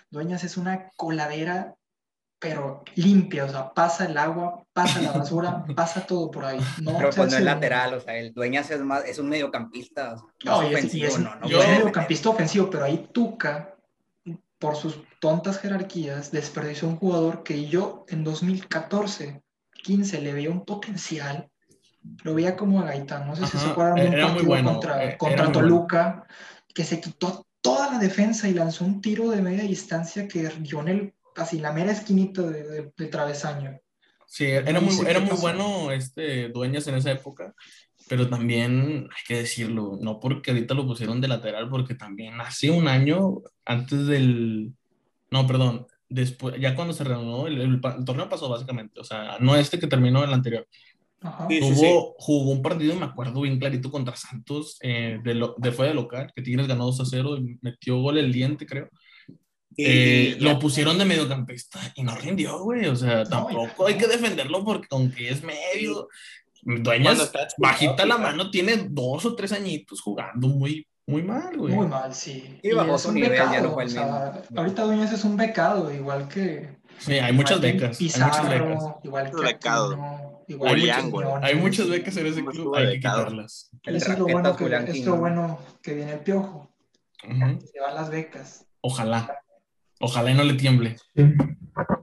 [0.10, 1.76] Dueñas es una coladera,
[2.44, 3.46] pero limpia.
[3.46, 6.60] O sea, pasa el agua, pasa la basura, pasa todo por ahí.
[6.82, 9.30] No Pero se cuando es hace- lateral, o sea, el Dueñas es más, es un
[9.30, 12.84] mediocampista, No, es, y ofensivo, es- no, no y Yo- es puede mediocampista ofensivo, pero
[12.84, 13.76] ahí Tuca,
[14.60, 19.42] por sus tontas jerarquías, desperdició un jugador que yo en 2014,
[19.84, 21.50] 15 le veía un potencial.
[22.24, 23.26] Lo veía como a Gaitán.
[23.28, 26.28] No sé si se Ajá, acuerdan de un partido bueno, contra, eh, contra era Toluca,
[26.74, 30.82] que se quitó toda la defensa y lanzó un tiro de media distancia que dio
[30.82, 33.80] en el, así la mera esquinita de, de- del travesaño.
[34.28, 37.54] Sí, era muy, era muy bueno este Dueñas en esa época,
[38.10, 42.72] pero también hay que decirlo, no porque ahorita lo pusieron de lateral, porque también hace
[42.72, 44.74] un año, antes del,
[45.30, 49.38] no, perdón, después, ya cuando se reanudó, el, el el torneo pasó básicamente, o sea,
[49.40, 50.68] no este que terminó el anterior,
[51.22, 51.48] Ajá.
[51.48, 51.60] Sí,
[52.18, 55.94] jugó un partido, me acuerdo bien clarito, contra Santos, eh, de, lo, de fue de
[55.94, 58.90] local, que Tigres ganó 2 a 0 y metió gol el diente, creo.
[59.76, 62.86] Y Eh, ya- lo pusieron de mediocampista y no rindió, güey.
[62.88, 66.08] O sea, No, tampoco y- hay que defenderlo porque aunque es medio,
[66.66, 71.74] Dueñas, bajita la mano, tiene dos o tres añitos jugando muy, muy mal, güey.
[71.74, 72.58] Muy mal, sí.
[72.64, 75.12] Y bajó es su un nivel, ya becado, no fue el o sea, ahorita Dueñas
[75.12, 78.00] es un becado, igual que Sí, hay muchas becas.
[78.00, 78.96] Hay Pizarro, muchas becas.
[79.04, 80.44] igual que Becado.
[80.48, 81.44] Igual Hay Quiñones.
[81.44, 83.70] Hay muchas becas en ese club, hay que quitarlas.
[83.84, 85.20] El Eso es lo bueno que, Julián es lo Quiñones.
[85.20, 86.70] bueno que viene el piojo.
[87.28, 87.60] Ujú.
[87.74, 88.66] Se van las becas.
[88.82, 89.40] Ojalá.
[90.06, 90.98] Ojalá y no le tiemble.
[91.16, 91.24] Sí.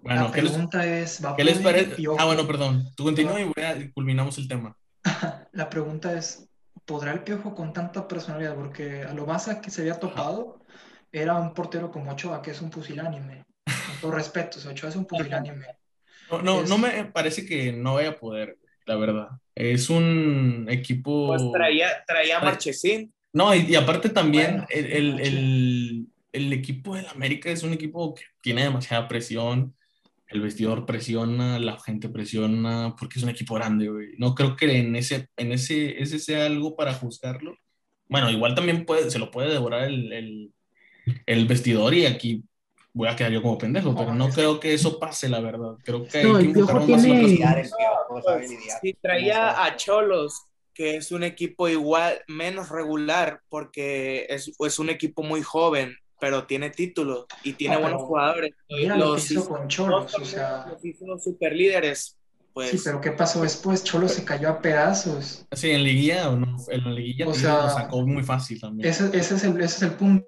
[0.02, 1.96] Bueno, la ¿qué les, pregunta es, ¿va a qué les parece?
[2.18, 2.86] Ah, bueno, perdón.
[2.96, 4.74] Tú continúa y voy a, y culminamos el tema.
[5.52, 6.48] La pregunta es,
[6.86, 8.54] ¿podrá el piojo con tanta personalidad?
[8.54, 10.64] Porque a lo más a que se había topado
[11.12, 13.44] era un portero como Ochoa, que es un pusilánime.
[13.66, 15.66] Con todo respeto, o sea, Ochoa es un pusilánime.
[16.30, 19.28] No, no, Es- no me parece que no vaya a poder, la verdad.
[19.54, 21.26] Es un equipo.
[21.28, 23.12] Pues traía, traía Marchesín.
[23.32, 27.72] No, y, y aparte también Bueno, el, el, el- el equipo del América es un
[27.72, 29.74] equipo que tiene demasiada presión.
[30.28, 34.10] El vestidor presiona, la gente presiona, porque es un equipo grande, güey.
[34.16, 37.56] No creo que en ese, en ese, ese sea algo para juzgarlo.
[38.08, 40.52] Bueno, igual también puede, se lo puede devorar el, el,
[41.26, 42.44] el vestidor y aquí
[42.92, 45.76] voy a quedar yo como pendejo, pero no creo que eso pase, la verdad.
[45.84, 47.64] Creo que No, hay que Piojo más tiene- lidiar.
[48.80, 54.90] Si traía a Cholos, que es un equipo igual, menos regular, porque es, es un
[54.90, 58.54] equipo muy joven, pero tiene títulos y tiene pero buenos jugadores.
[58.68, 62.16] Mira lo que Los hizo hizo- con Cholos, o sea, los hizo super líderes.
[62.52, 63.85] Pues sí, pero ¿qué pasó después?
[63.85, 65.46] Cholos se cayó a pedazos.
[65.52, 68.88] Sí, en liguilla o no, en la liguilla O sea, lo sacó muy fácil también.
[68.88, 70.26] Ese, ese es el, ese es el punto.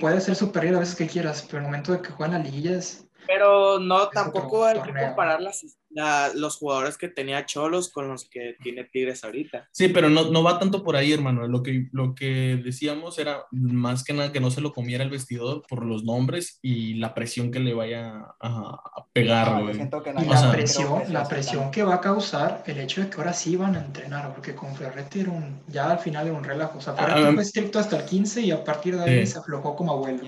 [0.00, 2.50] Puede ser superior a veces que quieras, pero en el momento de que juegan las
[2.50, 8.08] liguillas, Pero no, tampoco hay que comparar las, la- los jugadores que tenía Cholos con
[8.08, 9.68] los que tiene Tigres ahorita.
[9.72, 11.46] Sí, pero no, no va tanto por ahí, hermano.
[11.46, 15.10] Lo que, lo que decíamos era más que nada que no se lo comiera el
[15.10, 18.48] vestidor por los nombres y la presión que le vaya a,
[18.96, 22.62] a pegar, No, siento que no la sea, presión, la presión que va a causar
[22.66, 25.90] el hecho de que ahora sí van a entrenar, porque con Ferretti era un, ya
[25.90, 26.78] al final era un relajo.
[26.78, 29.26] O sea, Ah, Ferretti ah, fue estricto hasta el 15 y a partir de ahí
[29.26, 29.32] Sí.
[29.32, 30.22] se aflojó como abuelo.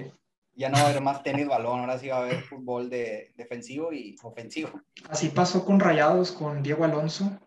[0.57, 3.33] Ya no va a haber más tenis balón, ahora sí va a haber fútbol de
[3.37, 4.71] defensivo y ofensivo.
[5.09, 7.41] Así pasó con Rayados, con Diego Alonso,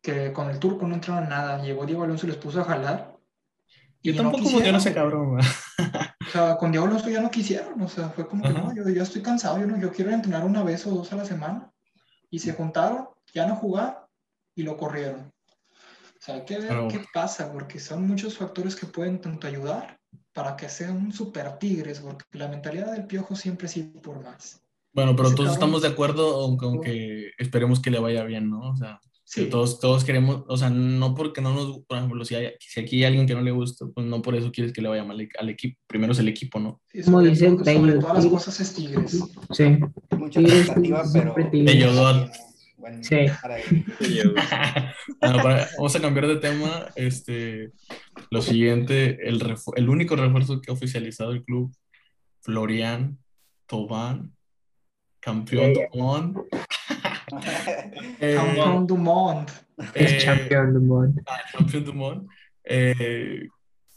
[0.00, 1.62] que con el turco no entraron nada.
[1.62, 3.16] Llegó Diego Alonso y les puso a jalar.
[4.02, 4.94] Yo no tampoco quisieron, funciona ese güey.
[4.94, 5.38] cabrón.
[6.26, 8.88] O sea, con Diego Alonso ya no quisieron, o sea, fue como que no, yo
[8.88, 11.70] ya estoy cansado, yo, no, yo quiero entrenar una vez o dos a la semana.
[12.30, 14.06] Y se juntaron, ya no jugar
[14.54, 15.32] y lo corrieron.
[15.70, 19.46] O sea, hay que ver Pero- qué pasa, porque son muchos factores que pueden tanto
[19.46, 19.98] ayudar
[20.34, 24.60] para que sea un super Tigres, porque la mentalidad del piojo siempre sí por más.
[24.92, 28.50] Bueno, pero Ese todos cabrón- estamos de acuerdo, aunque, aunque esperemos que le vaya bien,
[28.50, 28.70] ¿no?
[28.70, 32.24] O sea, que Sí, todos, todos queremos, o sea, no porque no nos, por ejemplo,
[32.24, 34.72] si, hay, si aquí hay alguien que no le gusta, pues no por eso quieres
[34.72, 35.80] que le vaya mal al equipo.
[35.88, 36.80] Primero es el equipo, ¿no?
[36.92, 38.44] sí, Como sobre, dice el todo- sobre Taylor, todas las Tigres.
[38.44, 39.10] cosas es Tigres.
[39.50, 39.64] Sí,
[40.18, 41.34] Mucha Tigres expectativa, pero.
[41.50, 41.74] Tigres.
[41.74, 42.30] Ayudó.
[42.76, 43.16] Bueno, Sí.
[43.40, 43.56] para.
[45.20, 46.86] Bueno, para- vamos a cambiar de tema.
[46.94, 47.72] Este,
[48.30, 49.40] lo siguiente, el,
[49.76, 51.74] el único refuerzo que ha oficializado el club,
[52.40, 53.18] Florian
[53.66, 54.32] Tobán,
[55.20, 55.88] campeón Yeah.
[55.92, 56.34] Tobán.
[58.20, 59.52] Eh, Campeón du Monde.
[59.94, 61.22] es eh, campeón del mundo.
[61.26, 62.28] ah, campeón Tobán.
[62.62, 63.48] Eh,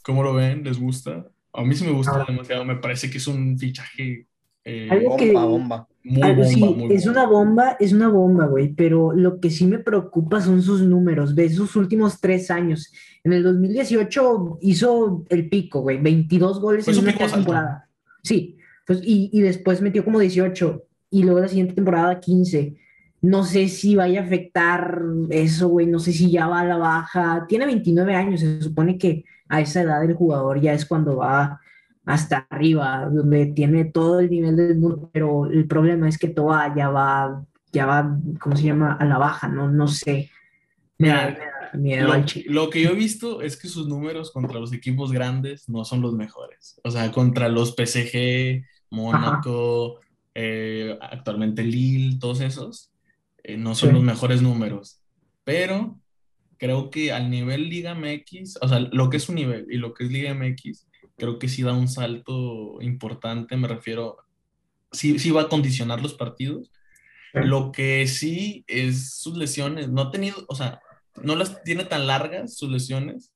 [0.02, 0.64] ¿Cómo lo ven?
[0.64, 1.26] ¿Les gusta?
[1.52, 2.24] A mí sí me gusta Ah.
[2.26, 2.64] demasiado.
[2.64, 4.26] Me parece que es un fichaje
[4.68, 5.88] eh, Algo que- Bomba, bomba.
[6.04, 7.20] muy Algo bomba, sí, muy es bomba.
[7.22, 11.34] una bomba, es una bomba, güey, pero lo que sí me preocupa son sus números,
[11.34, 12.92] de sus últimos tres años.
[13.24, 17.88] En el 2018 hizo el pico, güey, 22 goles Fue en una temporada.
[18.22, 22.76] Sí, pues, y, y después metió como 18 y luego la siguiente temporada 15.
[23.20, 25.00] No sé si vaya a afectar
[25.30, 27.46] eso, güey, no sé si ya va a la baja.
[27.48, 31.58] Tiene 29 años, se supone que a esa edad el jugador ya es cuando va
[32.08, 36.74] hasta arriba, donde tiene todo el nivel del mundo, pero el problema es que Toa
[36.74, 38.94] ya va, ya va, ¿cómo se llama?
[38.94, 40.30] A la baja, no, no sé.
[40.96, 42.46] Me da, me da miedo Lo, al Chile.
[42.48, 46.00] lo que yo he visto es que sus números contra los equipos grandes no son
[46.00, 46.80] los mejores.
[46.82, 50.00] O sea, contra los PSG, Mónaco,
[50.34, 52.90] eh, actualmente Lille, todos esos,
[53.44, 53.94] eh, no son Sí.
[53.96, 55.00] los mejores números.
[55.44, 55.98] Pero
[56.56, 59.92] creo que al nivel Liga MX, o sea, lo que es su nivel y lo
[59.94, 60.87] que es Liga MX,
[61.18, 64.16] creo que sí da un salto importante, me refiero,
[64.92, 66.70] sí, sí va a condicionar los partidos.
[67.32, 67.40] Sí.
[67.44, 70.80] Lo que sí es sus lesiones, no ha tenido, o sea,
[71.22, 73.32] no las tiene tan largas sus lesiones,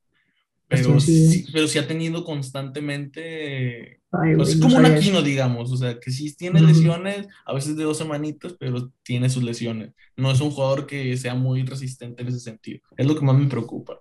[0.69, 1.47] pero Sí, sí.
[1.53, 5.77] pero sí ha tenido constantemente, Ay, pues güey, es no como un Aquino, digamos, o
[5.77, 9.91] sea, que sí tiene lesiones, a veces de dos semanitas, pero tiene sus lesiones.
[10.17, 12.81] No es un jugador que sea muy resistente en ese sentido.
[12.97, 13.99] Es lo que más me preocupa.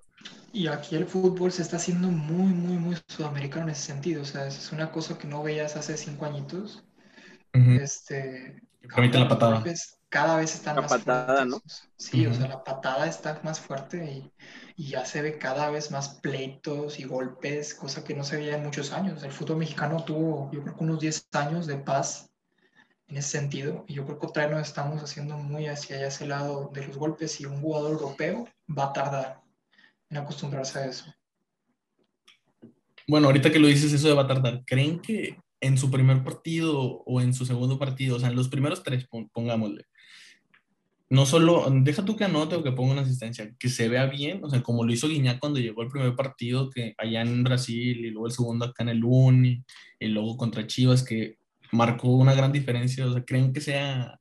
[0.54, 4.22] Y aquí el fútbol se está haciendo muy, muy, muy sudamericano en ese sentido.
[4.22, 6.84] O sea, es una cosa que no veías hace cinco añitos.
[7.54, 7.72] Ujú.
[7.74, 9.54] Este, Que permite la patada.
[9.54, 11.60] golpes cada vez están La más patada, ¿no?
[11.60, 11.90] fuertes.
[11.98, 14.34] Sí, o sea, la patada está más fuerte y,
[14.76, 18.58] y ya se ve cada vez más pleitos y golpes, cosa que no se veía
[18.58, 19.24] en muchos años.
[19.24, 22.30] El fútbol mexicano tuvo, yo creo que unos 10 años de paz
[23.08, 23.86] en ese sentido.
[23.88, 26.98] Y yo creo que otra vez nos estamos haciendo muy hacia ese lado de los
[26.98, 29.40] golpes y un jugador europeo va a tardar
[30.12, 31.06] en acostumbrarse a eso.
[33.08, 34.63] Bueno, ahorita que lo dices, eso de va a tardar.
[34.65, 38.47] ¿Creen que en su primer partido o en su segundo partido, o sea, en los
[38.50, 39.86] primeros tres, pon- pongámosle,
[41.10, 44.43] no solo, deja tú que anote o que ponga una asistencia, que se vea bien,
[44.43, 48.06] o sea, como lo hizo Guiñac cuando llegó el primer partido, que allá en Brasil,
[48.06, 49.62] y luego el segundo acá en el Uni,
[50.00, 51.38] y luego contra Chivas, que
[51.74, 54.19] marcó una gran diferencia, o sea, ¿creen que sea,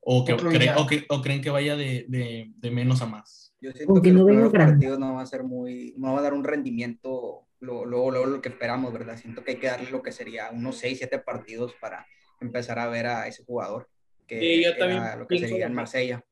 [0.00, 3.45] o, que, cre- o, que- o creen que vaya de, de- de menos a más?
[3.60, 6.22] Yo siento Aunque que no los partidos no va a ser muy, no va a
[6.22, 9.16] dar un rendimiento lo- luego, luego lo que esperamos, ¿verdad?
[9.16, 12.06] Siento que hay que darle lo que sería unos 6, 7 partidos para
[12.40, 13.88] empezar a ver a ese jugador,
[14.26, 15.74] que Sí, yo era también lo que sería lo en.
[15.74, 16.24] Marsella.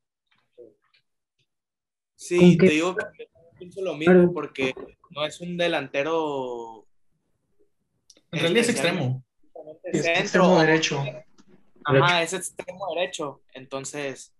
[2.17, 4.75] Sí, ¿Con te digo que pienso lo mismo porque
[5.11, 6.87] no es un delantero
[8.33, 9.25] En realidad es extremo.
[9.85, 10.23] Es centro.
[10.23, 11.03] extremo derecho.
[11.85, 13.43] Ajá, es extremo derecho.
[13.55, 14.34] Entonces,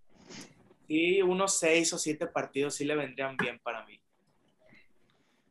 [0.89, 4.01] sí, unos seis o siete partidos sí le vendrían bien para mí.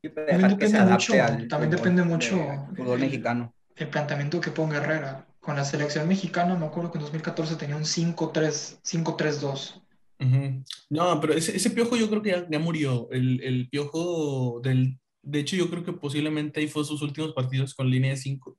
[0.02, 3.06] También dejar que se depende adapte mucho, al también fútbol depende de- mucho fútbol el-
[3.06, 3.54] mexicano.
[3.76, 5.28] el planteamiento que ponga Herrera.
[5.39, 9.82] Con la selección mexicana, me acuerdo que en 2014 tenía un 5-3, 5-3-2.
[10.19, 10.63] Ujú.
[10.89, 13.10] No, pero ese, ese piojo yo creo que ya, ya murió.
[13.12, 14.98] El, el piojo del.
[15.22, 18.58] De hecho, yo creo que posiblemente ahí fue sus últimos partidos con línea de 5.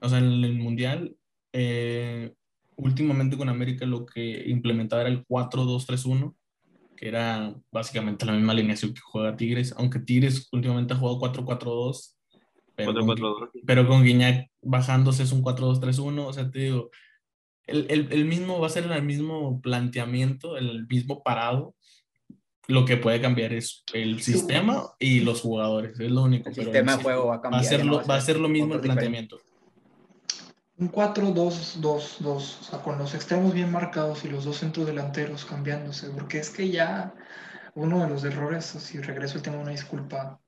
[0.00, 1.16] O sea, en el Mundial.
[1.54, 2.34] eh,
[2.78, 6.34] últimamente con América lo que implementaba era el 4-2-3-1,
[6.96, 9.74] que era básicamente la misma alineación que juega Tigres.
[9.76, 12.14] Aunque Tigres últimamente ha jugado 4-4-2.
[12.76, 13.50] Pero, con, 4-4-2.
[13.66, 16.26] pero con Guiñac bajándose es un 4-2-3-1.
[16.26, 16.90] O sea, te digo,
[17.66, 21.74] el, el, el mismo, va a ser el mismo planteamiento, el mismo parado.
[22.68, 26.50] Lo que puede cambiar es el sistema y los jugadores, es lo único.
[26.50, 27.64] El pero sistema de juego va a va a cambiar.
[27.64, 29.36] ser no lo, va a ser lo mismo el diferente.
[30.78, 36.10] Un 4-2-2-2, o sea, con los extremos bien marcados y los dos centros delanteros cambiándose,
[36.10, 37.14] porque es que ya
[37.74, 40.40] uno de los errores, si regreso el tema, una disculpa,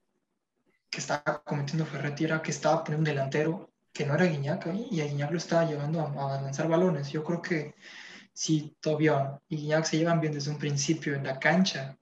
[0.90, 4.86] que estaba cometiendo Ferretti era que estaba poniendo un delantero que no era Guiñac ahí,
[4.90, 7.10] y a Guiñac lo estaba llevando a, a lanzar balones.
[7.10, 7.74] Yo creo que
[8.32, 11.98] si Tobión y Guiñac se llevan bien desde un principio en la cancha,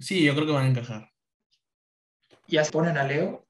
[0.00, 1.12] Sí, yo creo que van a encajar.
[2.46, 3.46] ya se ponen a Leo,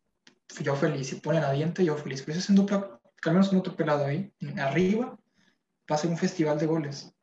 [0.60, 1.08] yo feliz.
[1.08, 2.22] Si ponen a Diente, yo feliz.
[2.22, 5.18] Pero eso es un dupla, que al menos un otro pelado ahí, arriba,
[5.90, 7.14] va a ser un festival de goles.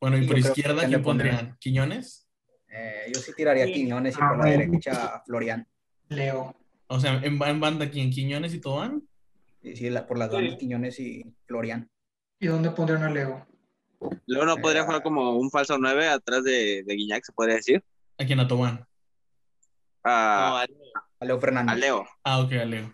[0.00, 1.56] Bueno, y Sí, por izquierda, ¿quién le pondrían?
[1.60, 2.28] ¿Quiñones?
[2.68, 3.72] Eh, yo sí tiraría a Sí.
[3.74, 4.64] Quiñones y Ah, por la bueno.
[4.72, 5.66] derecha a Florian.
[6.08, 6.54] Leo.
[6.88, 8.10] O sea, en, en banda, ¿quién?
[8.10, 9.02] ¿Quiñones y Tobán?
[9.62, 10.34] Y sí, la- por las Sí.
[10.36, 11.90] bandas Quiñones y Florian.
[12.38, 13.46] ¿Y dónde pondrían a Leo?
[14.26, 17.56] Luego no podría Eh, jugar como un falso 9 atrás de, de Guiñac, se podría
[17.56, 17.82] decir.
[18.18, 18.38] ¿A quién?
[18.40, 18.86] A Tobán.
[20.04, 20.58] No,
[21.20, 21.72] A, Leo Fernández.
[21.72, 22.04] a Leo.
[22.24, 22.92] Ah, ok, a Leo.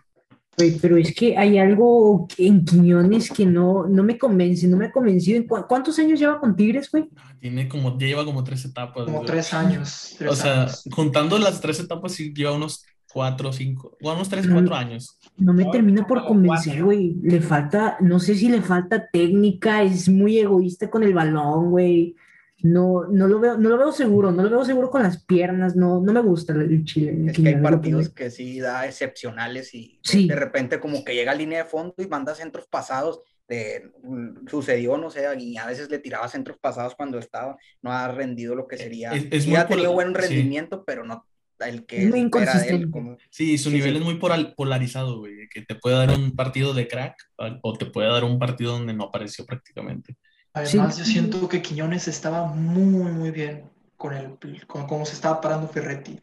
[0.55, 4.85] Güey, pero es que hay algo en Quiñones que no, no me convence, no me
[4.85, 5.37] ha convencido.
[5.37, 7.09] ¿En cu- ¿Cuántos años lleva con Tigres, güey?
[7.17, 9.05] Ah, Tiene como, ya lleva como tres etapas.
[9.05, 9.25] Como güey.
[9.27, 10.15] tres años.
[10.17, 10.83] Tres O sea, años.
[10.91, 14.53] juntando las tres etapas, sí lleva unos 4, 5, bueno, unos 3, Mm.
[14.53, 15.19] 4 años.
[15.37, 17.15] No me No, termina por convencer, güey.
[17.23, 22.15] Le falta, no sé si le falta técnica, es muy egoísta con el balón, güey.
[22.63, 25.75] No, no lo veo, no lo veo seguro, no lo veo seguro con las piernas,
[25.75, 27.25] no, no me gusta el Chile.
[27.27, 30.27] Es que hay partidos que sí da excepcionales y de- Sí.
[30.29, 33.19] de repente como que llega a línea de fondo y manda centros pasados.
[33.49, 37.57] De, mm, sucedió, no sé, a Guiñá a veces le tiraba centros pasados cuando estaba,
[37.81, 39.11] no ha rendido lo que sería.
[39.11, 40.21] Es- es sí ha tenido por- buen sí.
[40.21, 41.25] rendimiento, pero no
[41.59, 42.25] el que Es muy él.
[42.27, 42.89] inconsistente.
[42.89, 43.97] como- Sí, su Sí, nivel sí.
[43.99, 44.15] es muy
[44.55, 48.23] polarizado, güey, que te puede dar un partido de crack o- o te puede dar
[48.23, 50.15] un partido donde no apareció prácticamente.
[50.53, 50.99] Además, Sí.
[51.01, 54.37] yo siento que Quiñones estaba muy, muy bien con, el,
[54.67, 56.19] con cómo se estaba parando Ferretti.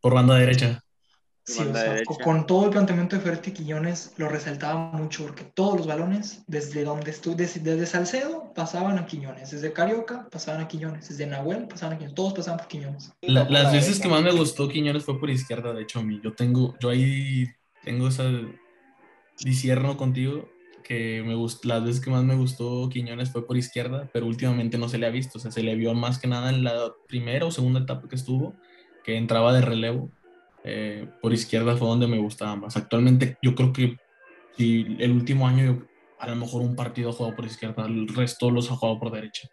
[0.00, 0.82] Por banda derecha.
[1.44, 2.24] Sí, Banda o sea, derecha.
[2.24, 6.84] con, todo el planteamiento de Ferretti Quiñones lo resaltaba mucho porque todos los balones, desde
[6.84, 11.66] donde estuve, desde, desde Salcedo, pasaban a Quiñones, desde Carioca pasaban a Quiñones, desde Nahuel
[11.66, 13.12] pasaban a Quiñones, todos pasaban por Quiñones.
[13.22, 14.02] La- por las la veces derecha.
[14.02, 16.20] que más me gustó Quiñones fue por izquierda, de hecho, a mí.
[16.22, 17.46] Yo tengo, yo ahí
[17.82, 18.24] tengo esa
[19.42, 20.48] disierno contigo,
[20.88, 24.78] que me gust- las veces que más me gustó Quiñones fue por izquierda, pero últimamente
[24.78, 26.92] no se le ha visto, o sea, se le vio más que nada en la
[27.06, 28.56] primera o segunda etapa que estuvo,
[29.04, 30.10] que entraba de relevo.
[30.64, 32.76] Eh, por izquierda fue donde me gustaba más.
[32.76, 33.96] Actualmente yo creo que
[34.56, 35.86] si el último año yo-
[36.18, 39.12] a lo mejor un partido ha jugado por izquierda, el resto los ha jugado por
[39.12, 39.46] derecha.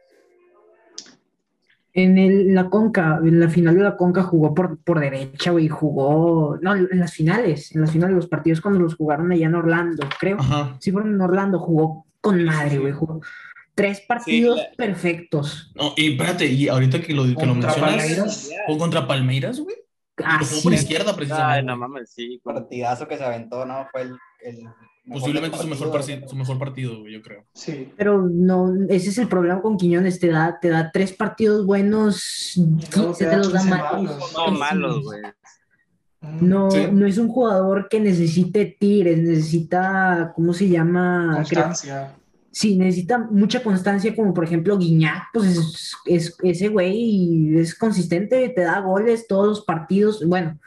[1.97, 5.69] En el- la Conca, en la final de la Conca jugó por, por derecha, güey,
[5.69, 9.45] jugó, no, en las finales, en las finales de los partidos cuando los jugaron allá
[9.47, 10.37] en Orlando, creo.
[10.39, 10.75] Ajá.
[10.81, 13.21] Sí, fueron en Orlando, jugó con madre, güey, jugó
[13.75, 15.71] tres partidos la- perfectos.
[15.75, 18.49] No, y espérate, y ahorita que lo, que lo mencionas, Palmeiras.
[18.67, 19.75] o contra Palmeiras, güey.
[20.23, 21.59] Ah, sí, por izquierda, precisamente.
[21.59, 22.39] Ay, no mames, sí.
[22.43, 23.87] Partidazo que se aventó, ¿no?
[23.91, 24.17] Fue el.
[25.07, 26.27] Posiblemente su mejor, partido.
[26.27, 27.45] su mejor partido, yo creo.
[27.53, 27.89] Sí.
[27.95, 32.53] pero no, ese es el problema con Quiñones, te da, te da tres partidos buenos,
[32.95, 34.33] luego se te te da los da 15 malos.
[34.35, 35.21] No, malos, güey.
[36.41, 36.87] No, Sí.
[36.91, 41.43] no es un jugador que necesite tires, necesita, ¿cómo se llama?
[41.47, 42.15] Creo- Constancia.
[42.51, 48.49] Sí, necesita mucha constancia, como por ejemplo Guiñac, pues es, es- ese güey es consistente,
[48.49, 50.57] te da goles todos los partidos, bueno,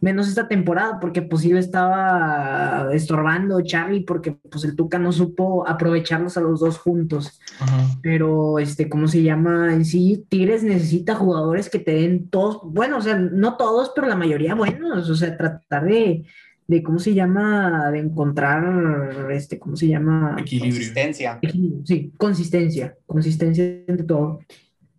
[0.00, 5.12] menos esta temporada, porque pues sí lo estaba estorbando Charlie, porque pues el Tuca no
[5.12, 7.40] supo aprovecharlos a los dos juntos.
[7.58, 7.98] Ajá.
[8.02, 9.74] Pero, este, ¿cómo se llama?
[9.74, 14.06] En sí, Tigres necesita jugadores que te den todos, bueno, o sea, no todos, pero
[14.06, 16.24] la mayoría buenos, o sea, tratar de,
[16.66, 17.90] de ¿cómo se llama?
[17.90, 20.36] De encontrar, este, ¿cómo se llama?
[20.38, 20.74] Equilibrio.
[20.74, 21.38] Consistencia.
[21.42, 24.40] Equilibrio, Sí, consistencia, consistencia entre todo.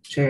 [0.02, 0.22] Sí.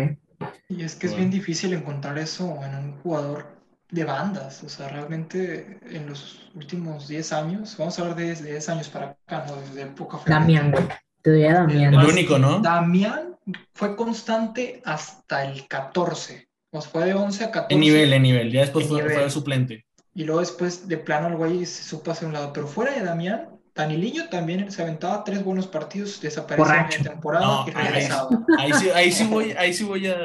[0.68, 3.59] Y es que es bien difícil encontrar eso en un jugador
[3.90, 4.62] de bandas.
[4.62, 8.88] O sea, realmente en los últimos 10 años, vamos a hablar de, de 10 años
[8.88, 9.56] para acá, ¿no?
[9.56, 10.20] Desde época.
[10.26, 10.84] Damián, güey.
[11.22, 11.94] Te doy a Damián.
[11.94, 12.60] El Más- único, ¿no?
[12.60, 13.36] Damián
[13.74, 16.48] fue constante hasta el 14.
[16.72, 17.74] O sea, fue de 11 a 14.
[17.74, 18.52] En nivel, en nivel.
[18.52, 19.18] Ya después fue, nivel.
[19.18, 19.84] fue suplente.
[20.14, 22.52] Y luego después, de plano, el güey se supo hacer un lado.
[22.52, 23.48] Pero fuera de Damián,
[23.80, 26.98] Daniliño también se aventaba tres buenos partidos, desaparecía Borracho.
[26.98, 28.28] en temporada No, y ahí- regresaba.
[28.58, 30.16] Ahí sí, ahí, sí voy, ahí sí voy a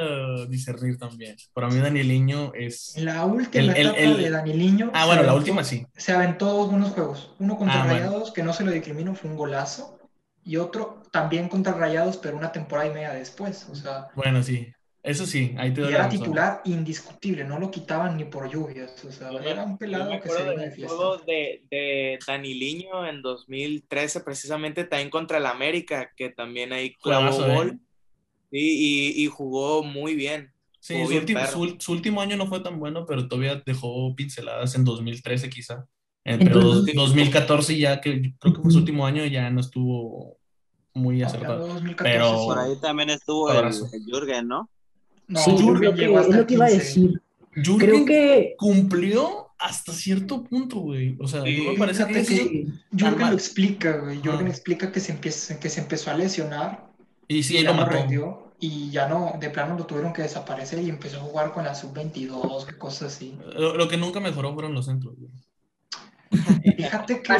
[0.48, 1.36] discernir también.
[1.52, 2.94] Para mí, Danieliño es.
[2.96, 4.90] La última El- el- etapa el- de Daniliño.
[4.94, 5.86] Ah, bueno, la última sí.
[5.96, 7.34] Se aventó dos buenos juegos.
[7.38, 7.98] Uno contra Ah, bueno.
[8.06, 9.98] Rayados, que no se lo discrimino, fue un golazo.
[10.44, 13.66] Y otro también contra Rayados, pero una temporada y media después.
[13.70, 14.72] O sea, Bueno, sí.
[15.06, 16.20] Eso sí, ahí te y doy la era razón.
[16.20, 19.04] titular indiscutible, no lo quitaban ni por lluvias.
[19.04, 20.94] O sea, Yo era un pelado me que se de fiesta.
[20.96, 27.30] juego de, de Daniliño en 2013, precisamente también contra el América, que también ahí clavó
[27.32, 27.54] Juegazo, ¿eh?
[27.54, 27.80] gol
[28.50, 28.60] y,
[29.20, 30.52] y, y jugó muy bien.
[30.80, 33.62] Sí, Jugó su, bien último, su, su último año no fue tan bueno, pero todavía
[33.64, 35.86] dejó pinceladas en 2013 quizá.
[36.24, 40.38] Eh, pero Entonces- 2014 ya, que creo que fue su último año, ya no estuvo
[40.94, 41.66] muy ya acertado.
[41.68, 42.44] 2014 Pero- sí.
[42.46, 44.68] Por ahí también estuvo el, el Jürgen, ¿no?
[45.28, 46.84] No, sí, es Jürgen lo que, llegó es hasta lo que iba a 15.
[46.84, 47.22] decir.
[47.54, 51.16] Jürgen Creo que cumplió hasta cierto punto, güey.
[51.20, 54.20] O sea, Sí, no me parece que que- Jürgen lo explica, güey.
[54.22, 56.86] Jürgen explica que se, empieza, que se empezó a lesionar
[57.28, 57.92] Y sí, y lo no mató.
[57.92, 58.52] rendió.
[58.58, 61.74] Y ya no, de plano lo tuvieron que desaparecer y empezó a jugar con la
[61.74, 63.36] sub-22, que cosas así.
[63.54, 65.14] Lo, lo que nunca mejoró fueron los centros.
[65.18, 65.30] güey.
[66.76, 67.32] Fíjate que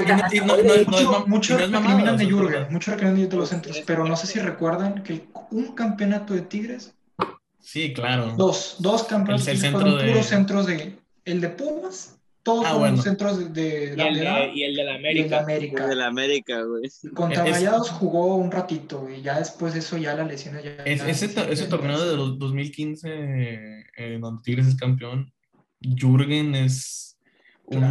[1.26, 5.26] mucho recriminan de Jürgen, mucho recriminan de los centros, pero no sé si recuerdan que
[5.51, 6.95] un campeonato de Tigres,
[7.69, 8.33] Sí, claro.
[8.37, 12.81] dos, dos campeonatos centro fueron de- puros centros de, el de Pumas, todos Ah, fueron
[12.91, 13.03] bueno.
[13.03, 15.41] centros de, de, Y el de y el de la y el de América.
[15.41, 15.87] América.
[15.89, 16.89] De la América, güey.
[17.12, 20.71] Contra Es- Rayados jugó un ratito y ya después de eso ya las lesiones ya...
[20.85, 23.09] Es- ese, ese torneo de los 2015,
[23.97, 25.33] eh, donde Tigres es campeón,
[25.81, 27.19] Jürgen es
[27.64, 27.83] un,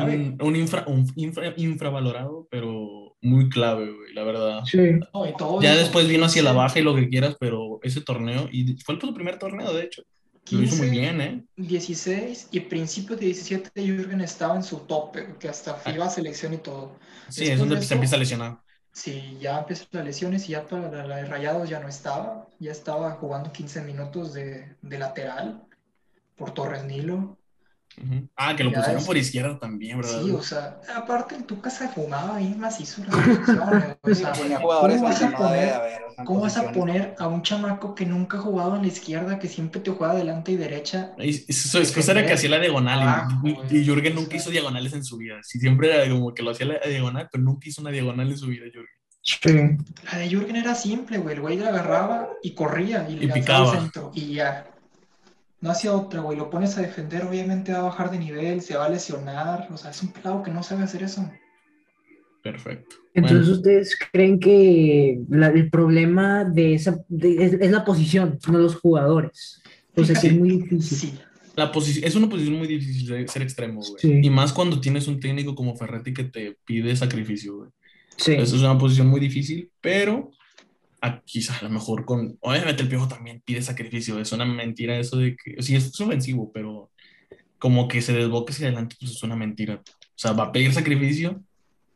[0.41, 4.63] un, infra- un infra- infravalorado, pero muy clave, güey, la verdad.
[4.65, 4.77] sí.
[5.13, 8.01] No, y todo Ya después vino hacia la baja y lo que quieras, pero ese
[8.01, 10.03] torneo, y fue el primer torneo, de hecho.
[10.51, 11.43] Lo hizo muy 15, bien, ¿eh?
[11.55, 16.53] 16 y principios de 17 Jürgen estaba en su tope, que hasta iba a selección
[16.53, 16.99] y todo.
[17.29, 18.59] Sí, es donde de se empieza a lesionar.
[18.91, 22.71] Sí, ya empezó las lesiones y ya para la de Rayados ya no estaba, ya
[22.71, 25.63] estaba jugando 15 minutos de, de lateral
[26.35, 27.37] por Torres Nilo.
[28.35, 30.21] Ah, que lo Ya pusieron es- por izquierda también, ¿verdad?
[30.23, 35.09] Sí, o sea, aparte en tu casa fumaba ahí macizo las o sea, jugadores ¿cómo
[35.09, 36.77] vas a poner, haber, cómo vas a posiciones.
[36.77, 40.13] poner a un chamaco que nunca ha jugado en la izquierda, que siempre te juega
[40.15, 41.13] delante y derecha?
[41.17, 44.15] Y- y Eso es cosa era que hacía la diagonal Abajo, y, y Jürgen O
[44.15, 44.37] nunca sea.
[44.39, 45.35] hizo diagonales en su vida.
[45.43, 48.37] Sí, siempre era como que lo hacía la diagonal, pero nunca hizo una diagonal en
[48.37, 48.95] su vida, Jürgen.
[49.21, 50.03] Sí.
[50.11, 53.25] La de Jürgen era simple, güey, el güey la agarraba y corría y Y le
[53.27, 53.71] al picaba.
[53.71, 54.67] centro y ya.
[55.65, 58.77] No hacía otra, güey, lo pones a defender, obviamente va a bajar de nivel, se
[58.77, 61.27] va a lesionar, o sea, es un pelado que no sabe hacer eso.
[62.43, 62.97] Perfecto.
[63.15, 68.37] Entonces, Bueno, ¿ustedes creen que la- el problema de esa de- es, es la posición,
[68.47, 69.63] no los jugadores?
[69.95, 70.97] O sea, es muy difícil.
[70.99, 71.13] Sí,
[71.55, 71.71] la
[72.03, 73.95] es una posición muy difícil de ser extremo, güey.
[73.97, 74.19] Sí.
[74.21, 77.69] Y más cuando tienes un técnico como Ferretti que te pide sacrificio, güey.
[78.17, 78.33] Sí.
[78.33, 80.29] Eso es una posición muy difícil, pero
[81.05, 82.37] a- quizás a lo mejor con...
[82.41, 85.61] Obviamente el Piojo también pide sacrificio, es una mentira eso de que...
[85.61, 86.89] Sí, es ofensivo, pero
[87.59, 89.75] como que se desboque hacia adelante, pues es una mentira.
[89.85, 91.41] O sea, va a pedir sacrificio,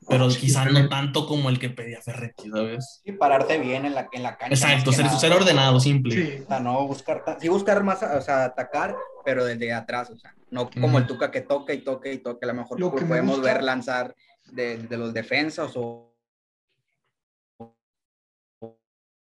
[0.08, 0.90] pero Sí, quizás no también.
[0.90, 3.02] tanto como el que pedía Ferretti, ¿sabes?
[3.04, 4.54] Sí, pararte bien en la, en la cancha.
[4.56, 5.20] Exacto, ser, nada.
[5.20, 6.16] ser ordenado, simple.
[6.16, 6.44] sí.
[6.44, 8.96] O sea, no buscar, sí buscar más, o sea, atacar,
[9.26, 10.98] pero desde atrás, o sea, no como Ujú.
[11.00, 13.54] el Tuca que toca y toca y toca, a lo mejor Lo que podemos gusta-
[13.54, 14.16] ver lanzar
[14.52, 16.09] de, de los defensas o,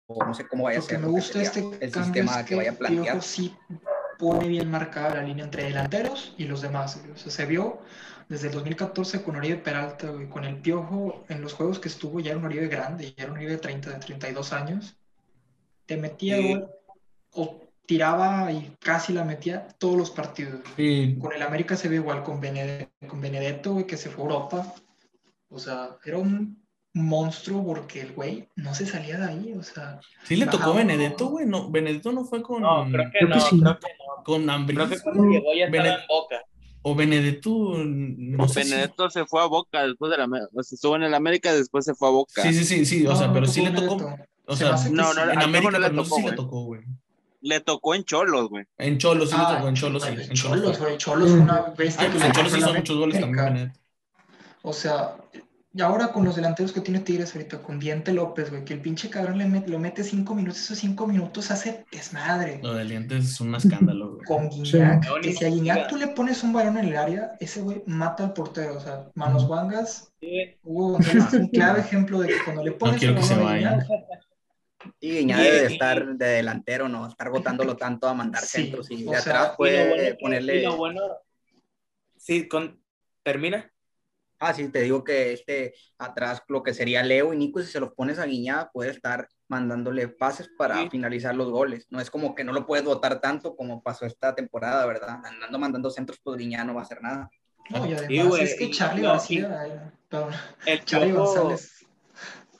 [0.08, 0.99] o no sé cómo vaya a Lo que ser.
[0.99, 2.76] me lo que gusta de sería este el cambio sistema es que, que vaya a
[2.76, 3.03] plantear.
[3.05, 3.55] Piojo sí
[4.18, 6.99] pone bien marcada la línea entre delanteros y los demás.
[7.14, 7.80] O sea, se vio
[8.30, 12.20] desde el 2014 con Oribe Peralta, güey, con el Piojo, en los juegos que estuvo
[12.20, 14.97] ya era un Oribe grande, ya era un Oribe de 30, de 32 años.
[15.86, 16.49] Te metía Sí.
[16.53, 16.70] gol
[17.34, 20.60] o tiraba y casi la metía todos los partidos.
[20.76, 24.28] Sí, Con el América se ve igual, con, Benedetto, con Benedetto, que se fue a
[24.28, 24.74] Europa.
[25.49, 26.62] O sea, era un
[26.98, 30.74] monstruo porque el güey no se salía de ahí, o sea, sí le tocó.
[30.74, 31.45] Benedetto, güey.
[31.45, 33.60] No, Benedetto no fue con, No, creo que Creo no, que sí.
[33.62, 34.24] creo que no.
[34.24, 35.34] con Ambriz, Creo que cuando güey.
[35.39, 36.36] llegó ya estaba Bene- en Boca.
[36.84, 37.50] O Benedetto,
[37.86, 40.26] no sé si- Benedetto se fue a Boca después de la...
[40.26, 42.41] O sea, estuvo en el América, después se fue a Boca.
[42.43, 44.24] Sí, sí, sí, sí, o No, sea, no pero sí le tocó Benedetto.
[44.45, 44.89] o sea, No, sí.
[44.93, 46.82] no, en América, no le pero no sé tocó, si le tocó, güey.
[47.41, 48.66] Le tocó en Cholos, güey.
[48.78, 50.80] En Cholos, sí le Ah, tocó, en Cholos, sí, Cholos, en Cholos.
[50.80, 53.74] Güey, Cholos una bestia pues en Cholos hizo muchos goles también.
[54.64, 55.16] O sea,
[55.78, 58.82] y ahora con los delanteros que tiene Tigres ahorita, con Diente López, güey, que el
[58.82, 62.59] pinche cabrón le met- lo mete cinco minutos, esos cinco minutos hace desmadre.
[62.63, 64.25] Lo del diente es un escándalo, güey.
[64.25, 65.09] Con Guiñac, Sí.
[65.21, 68.23] que si a Guiñac tú le pones un balón en el área, ese güey mata
[68.23, 68.75] al portero.
[68.78, 72.71] O sea, Manos Wangas, Sí, Hugo González es un claro ejemplo de que cuando le
[72.71, 73.69] pones quiero el que se balón a vaya.
[73.71, 74.07] Guiñac,
[74.99, 77.07] Y Y- debe de estar de delantero, ¿no?
[77.07, 79.89] Estar botándolo tanto a mandar Sí, centros y o de sea, atrás y lo puede
[79.89, 80.55] bueno ponerle...
[80.55, 81.01] y lo bueno,
[82.17, 82.82] Sí, con...
[83.23, 83.71] ¿termina?
[84.39, 87.79] Ah, sí, te digo que este atrás lo que sería Leo y Nico, si se
[87.79, 90.89] los pones a Guiñá, puede estar mandándole pases para Sí.
[90.91, 91.88] finalizar los goles.
[91.89, 95.19] No es como que no lo puedes votar tanto como pasó esta temporada, ¿verdad?
[95.25, 97.29] Andando mandando centros, pues Guiñá no va a hacer nada.
[97.69, 100.33] No, y Sí, además güey, es que y- Charlie no, García, perdón,
[100.65, 101.73] el Charlie Piojo, González.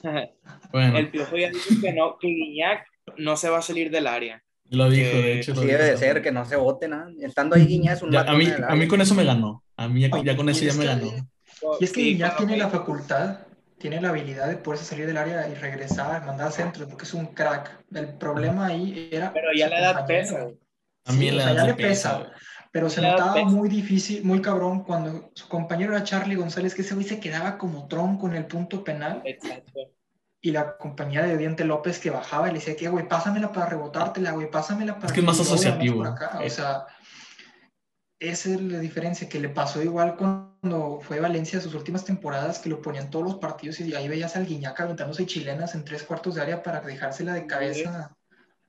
[0.72, 2.86] Bueno, el Piojo ya dijo que no, que Guiñac
[3.18, 4.44] No se va a salir del área.
[4.70, 5.54] lo dijo, que- de hecho.
[5.54, 7.10] lo dijo debe de ser, que no se vote nada.
[7.22, 9.64] Estando ahí Guiñá es un Ya, a, mí, a mí con eso me ganó.
[9.78, 11.10] A mí ya, ya con eso y ya me ganó.
[11.80, 13.40] Y es que Sí, Guiñac tiene la facultad,
[13.78, 17.28] tiene la habilidad de poderse salir del área y regresar, mandar centros, porque es un
[17.28, 17.84] crack.
[17.94, 19.32] El problema ahí era.
[19.34, 20.58] Pero ya la edad pesa, güey.
[21.04, 22.18] También Sí, le o sea, ya le pesa.
[22.18, 22.30] güey.
[22.72, 23.46] Pero se notaba pesa.
[23.48, 27.58] muy difícil, muy cabrón, cuando su compañero era Charlie González, que ese güey se quedaba
[27.58, 29.80] como tronco en el punto penal, Exacto.
[30.42, 33.68] y la compañía de Diente López que bajaba y le decía que, güey, pásamela para
[33.68, 36.04] rebotártela, güey, pásamela para Es que es más asociativo.
[36.04, 36.40] acá".
[36.46, 36.86] O sea,
[38.20, 42.70] esa es la diferencia que le pasó igual cuando fue Valencia sus últimas temporadas, que
[42.70, 46.36] lo ponían todos los partidos y ahí veías al Guiñac aventándose chilenas en tres cuartos
[46.36, 48.16] de área para dejársela de cabeza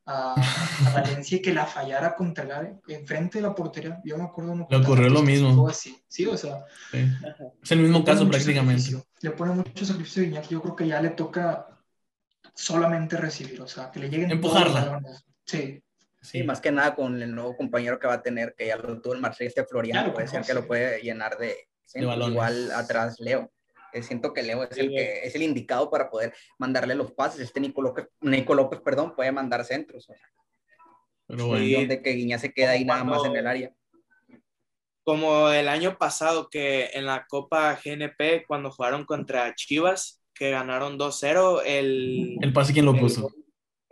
[0.04, 4.00] a, a Valencia y que la fallara contra el área, enfrente de la portería.
[4.04, 5.68] Yo me acuerdo uno Le ocurrió lo mismo.
[5.68, 5.98] así.
[6.08, 7.06] Sí, o sea, Sí.
[7.62, 8.82] Es el mismo caso prácticamente.
[8.82, 10.48] sacrificio, Le pone mucho sacrificio a Guiñac.
[10.48, 11.68] Yo creo que ya le toca
[12.54, 15.00] solamente recibir, o sea, que le lleguen todos los Empujarla.
[16.20, 18.76] Sí, Sí, más que nada con el nuevo compañero que va a tener, que ya
[18.76, 21.54] lo tuvo el Marsella, este Florian, Ya lo puede ser que lo puede llenar de,
[21.84, 22.12] centros.
[22.14, 22.32] balones.
[22.34, 23.52] igual atrás Leo.
[23.92, 27.40] Eh, Siento que Leo es el que es el indicado para poder mandarle los pases.
[27.40, 30.08] Este Nico López, Nico López, perdón, puede mandar centros.
[30.10, 30.22] O sea,
[31.26, 31.78] Pero ahí bueno.
[31.80, 33.72] donde que Guiñá se queda ahí nada más en el área.
[35.04, 40.98] Como el año pasado que en la Copa GNP, cuando jugaron contra Chivas, que ganaron
[40.98, 43.30] 2-0, el, El pase, ¿quién lo El puso?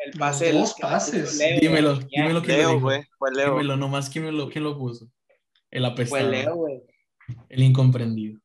[0.06, 1.38] El Los pase dos que le pases.
[1.38, 2.80] Leo, Dímelo, dímelo quién lo Leo, dijo.
[2.80, 3.02] güey.
[3.18, 3.50] Fue Leo.
[3.52, 5.08] Dímelo nomás quién lo, quién lo puso.
[5.70, 6.30] El Fue apestado.
[6.30, 6.82] Leo, güey.
[7.48, 8.40] El incomprendido.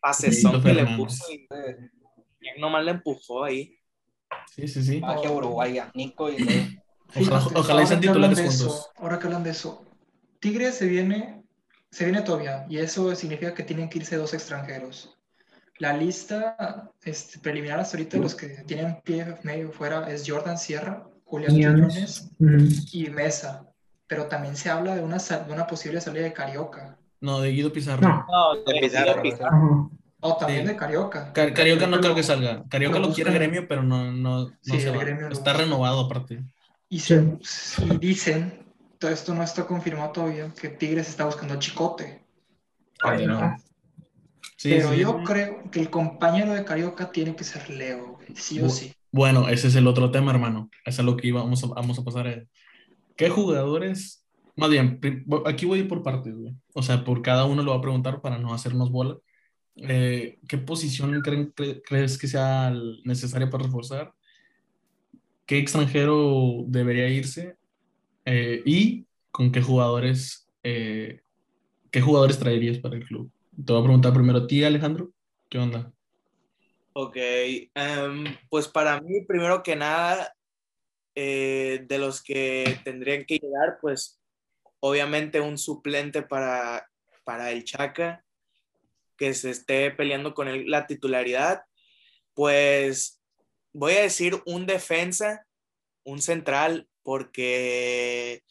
[0.00, 1.46] Pasezón que le puso y
[2.40, 3.76] Guiñac nomás le empujó ahí.
[4.54, 5.00] Sí, sí, sí.
[5.00, 6.64] Magia uruguaya, Nico y Leo.
[7.16, 8.60] Ojalá, ojalá sean ahora que hablan titulares de juntos.
[8.60, 9.84] eso, ahora que hablan de eso,
[10.38, 11.42] Tigres se viene,
[11.90, 15.18] se viene todavía, y eso significa que tienen que irse dos extranjeros.
[15.80, 20.58] La lista este, preliminar hasta ahorita de los que tienen pie medio fuera es Jordan
[20.58, 22.30] Sierra, Julián Quiñones.
[22.38, 22.86] Quiñones Ujú.
[22.92, 23.66] y Mesa.
[24.06, 26.98] Pero también se habla de una, sal- de una posible salida de Carioca.
[27.20, 28.06] No, de Guido Pizarro.
[28.06, 28.26] No.
[28.30, 29.22] No, De Pizarro.
[29.22, 29.90] Pizarro.
[30.20, 30.68] O también Sí.
[30.68, 31.32] de Carioca.
[31.32, 32.62] Ca- Carioca no creo que salga.
[32.68, 35.00] Carioca lo lo quiere gremio, pero no, no, no Sí, se el va.
[35.02, 36.44] gremio lo Está renovado aparte.
[36.90, 37.38] Y, se,
[37.86, 38.66] y dicen,
[38.98, 42.22] todo esto no está confirmado todavía, que Tigres está buscando a Chicote.
[42.98, 43.56] Calderón.
[44.56, 44.98] Sí, Pero sí.
[45.00, 48.70] yo creo que el compañero de Carioca tiene que ser Leo, güey, sí o Bu-
[48.70, 48.92] sí.
[49.12, 50.70] Bueno, ese es el otro tema, hermano.
[50.84, 52.28] Es a lo que íbamos a, vamos a pasar.
[52.28, 52.44] a-
[53.16, 54.24] ¿Qué jugadores?
[54.56, 55.00] Más bien,
[55.46, 56.54] aquí voy a ir por partes, güey.
[56.74, 59.16] O sea, por cada uno lo voy a preguntar para no hacernos bola.
[59.76, 62.72] Eh, ¿qué posición creen- cre- crees que sea
[63.04, 64.12] necesaria para reforzar?
[65.46, 67.56] ¿Qué extranjero debería irse?
[68.24, 71.22] Eh, ¿y con qué jugadores, eh,
[71.90, 73.30] qué jugadores traerías para el club?
[73.66, 75.12] Te voy a preguntar primero a ti, Alejandro.
[75.50, 75.92] ¿Qué onda?
[76.94, 80.34] Ok, em, pues para mí, primero que nada,
[81.14, 84.20] eh, de los que tendrían que llegar, pues
[84.80, 86.88] obviamente un suplente para,
[87.24, 88.24] para el Chaca,
[89.18, 91.62] que se esté peleando con él la titularidad,
[92.32, 93.20] pues
[93.72, 95.46] voy a decir un defensa,
[96.04, 98.42] un central, porque,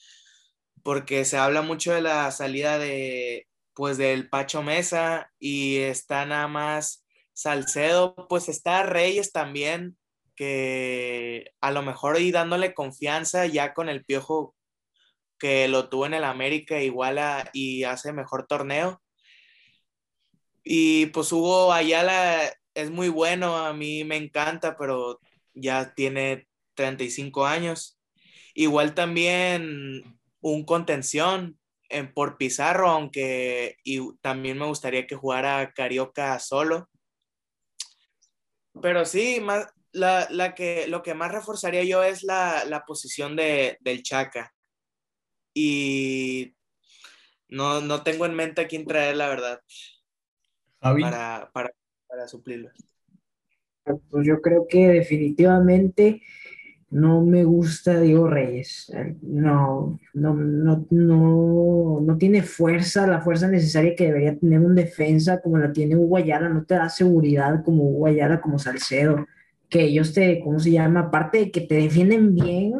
[0.84, 3.49] porque se habla mucho de la salida de,
[3.80, 9.97] pues del Pacho Mesa y está nada más Salcedo, pues está Reyes también,
[10.36, 14.53] que a lo mejor y dándole confianza ya con el piojo
[15.38, 19.01] que lo tuvo en el América iguala y hace mejor torneo.
[20.65, 25.21] Y pues Hugo Ayala es muy bueno, a mí me encanta, pero
[25.53, 27.97] ya tiene 35 años.
[28.53, 31.59] Igual también un contención
[31.89, 36.89] en, por Pizarro, aunque y también me gustaría que jugara Carioca solo.
[38.81, 43.35] Pero sí, más, la, la que, lo que más reforzaría yo es la, la posición
[43.35, 44.53] de, del Chaca.
[45.53, 46.55] Y
[47.47, 49.61] no, no tengo en mente a quién traer, la verdad,
[50.81, 51.01] Javi.
[51.01, 51.71] para, para,
[52.07, 52.69] para suplirlo.
[53.83, 56.21] Pues yo creo que definitivamente
[56.91, 58.91] no me gusta Diego Reyes.
[59.21, 65.41] No, no, no, no, no tiene fuerza, la fuerza necesaria que debería tener un defensa
[65.41, 69.27] como la tiene Hugo Ayala, no te da seguridad como Hugo Ayala, como Salcedo,
[69.69, 71.01] que ellos te, ¿cómo se llama?
[71.01, 72.73] Aparte de que te defienden bien,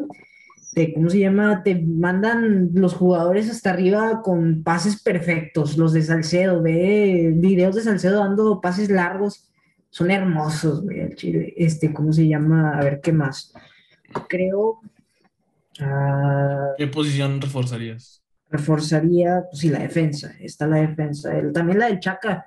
[0.74, 1.62] te, ¿cómo se llama?
[1.62, 7.82] Te mandan los jugadores hasta arriba con pases perfectos, los de Salcedo, ve videos de
[7.82, 9.46] Salcedo dando pases largos
[9.90, 11.52] son hermosos, el Chile.
[11.56, 12.78] Este, ¿cómo se llama?
[12.78, 13.52] A ver, ¿qué más?
[14.28, 14.80] Creo.
[15.80, 18.22] ah, ¿Qué posición reforzarías?
[18.52, 20.32] reforzaría, pues sí, la defensa.
[20.40, 21.36] Está la defensa.
[21.38, 22.46] El- también la del Chaca.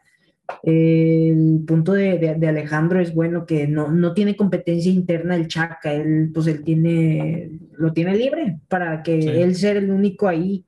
[0.61, 5.47] El punto de, de- de Alejandro es bueno que no, no tiene competencia interna el
[5.47, 5.93] Chaca.
[5.93, 9.29] Él, pues él tiene, lo tiene libre para que Sí.
[9.29, 10.65] él sea el único ahí.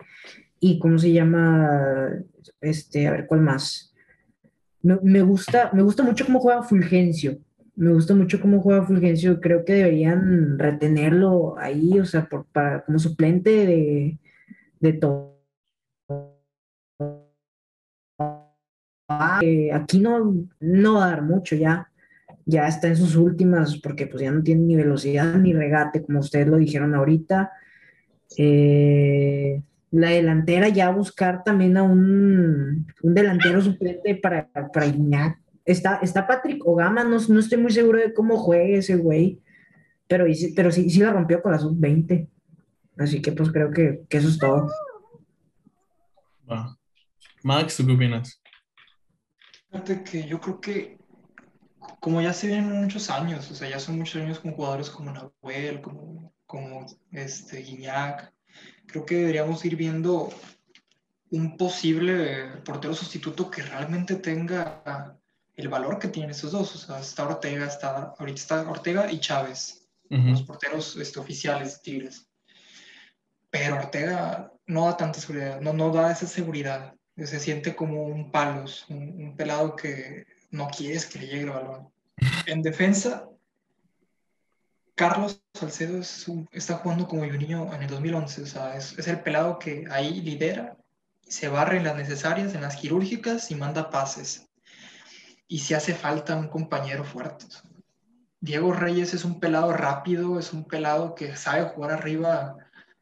[0.61, 2.11] Y cómo se llama,
[2.61, 3.93] este, a ver, ¿cuál más?
[4.81, 7.37] Me, me gusta, me gusta mucho cómo juega Fulgencio.
[7.75, 9.41] Me gusta mucho cómo juega Fulgencio.
[9.41, 14.19] Creo que deberían retenerlo ahí, o sea, por, para, como suplente de,
[14.79, 15.35] de todo.
[19.41, 21.89] Eh, aquí no, no va a dar mucho ya.
[22.45, 26.19] Ya está en sus últimas, porque pues ya no tiene ni velocidad ni regate, como
[26.19, 27.51] ustedes lo dijeron ahorita.
[28.37, 29.61] Eh,
[29.91, 35.39] la delantera ya buscar también a un, un delantero suplente para, para Guiñac.
[35.65, 39.41] Está, está Patrick Ogama, no, no estoy muy seguro de cómo juegue ese güey,
[40.07, 42.29] pero, pero sí, sí la rompió con la sub-20.
[42.97, 44.67] Así que pues creo que, que eso es todo.
[47.43, 48.41] Max, ¿tú qué opinas?
[49.71, 50.97] Fíjate que yo creo que
[51.99, 55.11] como ya se vienen muchos años, o sea, ya son muchos años con jugadores como
[55.11, 58.31] Nahuel, como, como este, Guiñac,
[58.85, 60.29] creo que deberíamos ir viendo
[61.31, 65.19] un posible portero sustituto que realmente tenga
[65.55, 66.75] el valor que tienen esos dos.
[66.75, 71.81] O sea, está Ortega, está, ahorita está Ortega y Chávez, los porteros este, oficiales de
[71.83, 72.27] Tigres.
[73.49, 76.93] Pero Ortega no da tanta seguridad, no, no da esa seguridad.
[77.17, 81.49] Se siente como un palos, un, un pelado que no quieres que le llegue el
[81.49, 81.89] balón.
[82.47, 83.27] En defensa,
[84.95, 89.07] Carlos Salcedo es un- está jugando como Juninho en el 2011, o sea, es, es
[89.07, 90.77] el pelado que ahí lidera,
[91.21, 94.47] se barre en las necesarias, en las quirúrgicas y manda pases.
[95.47, 97.45] Y si hace falta un compañero fuerte.
[98.39, 102.57] Diego Reyes es un pelado rápido, es un pelado que sabe jugar arriba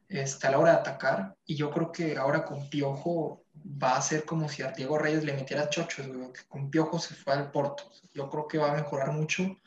[0.08, 1.36] este, a la hora de atacar.
[1.44, 5.24] Y yo creo que ahora con Piojo va a ser como si a Diego Reyes
[5.24, 7.90] le metiera chochos, que con Piojo se fue al Porto.
[8.12, 9.58] Yo creo que va a mejorar mucho,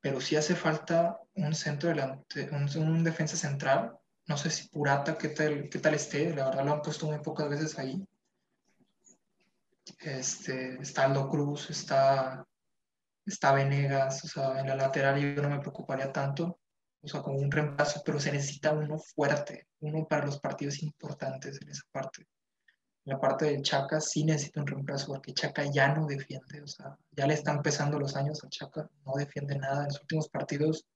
[0.00, 3.96] pero sí hace falta un centro delante, un, un defensa central.
[4.26, 7.18] No sé si Purata, qué tal, qué tal esté, la verdad lo han puesto muy
[7.18, 8.04] pocas veces ahí.
[9.84, 12.46] Está Aldo Cruz, está
[13.26, 16.60] está Venegas, o sea, en la lateral yo no me preocuparía tanto,
[17.00, 21.60] o sea, como un reemplazo, pero se necesita uno fuerte, uno para los partidos importantes
[21.60, 22.26] en esa parte.
[23.04, 26.66] En la parte del Chaca sí necesita un reemplazo, porque Chaca ya no defiende, o
[26.66, 29.82] sea, ya le están pesando los años a Chaca, no defiende nada.
[29.82, 30.86] En los últimos partidos,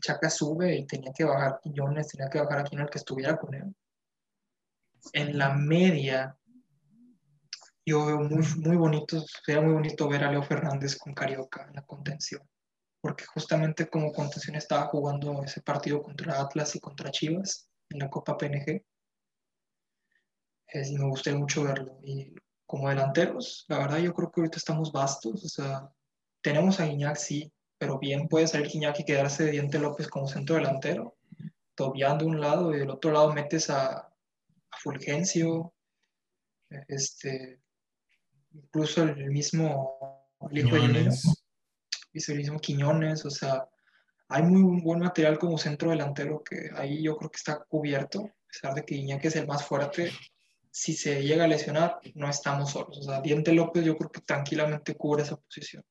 [0.00, 3.36] Chaca sube y tenía que bajar Quiñones, tenía que bajar a quien el que estuviera
[3.36, 3.74] con él.
[5.12, 6.37] En la media,
[7.88, 11.74] yo veo muy, muy bonito, sería muy bonito ver a Leo Fernández con Carioca en
[11.74, 12.42] la contención,
[13.00, 18.10] porque justamente como contención estaba jugando ese partido contra Atlas y contra Chivas en la
[18.10, 18.84] Copa PNG,
[20.68, 21.98] es, me gustaría mucho verlo.
[22.02, 22.34] Y
[22.66, 25.90] como delanteros, la verdad yo creo que ahorita estamos vastos, o sea,
[26.42, 30.28] tenemos a Guiñac, sí, pero bien puede salir Guiñac y quedarse de Diente López como
[30.28, 31.16] centro delantero,
[31.74, 35.72] Tobián de un lado y del otro lado metes a, a Fulgencio,
[36.88, 37.60] este,
[38.52, 39.98] incluso el mismo
[40.50, 41.44] el hijo de Quiñones.
[42.12, 43.68] y el mismo Quiñones, o sea,
[44.28, 48.46] hay muy buen material como centro delantero que ahí yo creo que está cubierto, a
[48.52, 50.12] pesar de que Iñaki es el más fuerte,
[50.70, 54.20] si se llega a lesionar, no estamos solos, o sea, Diente López yo creo que
[54.20, 55.84] tranquilamente cubre esa posición.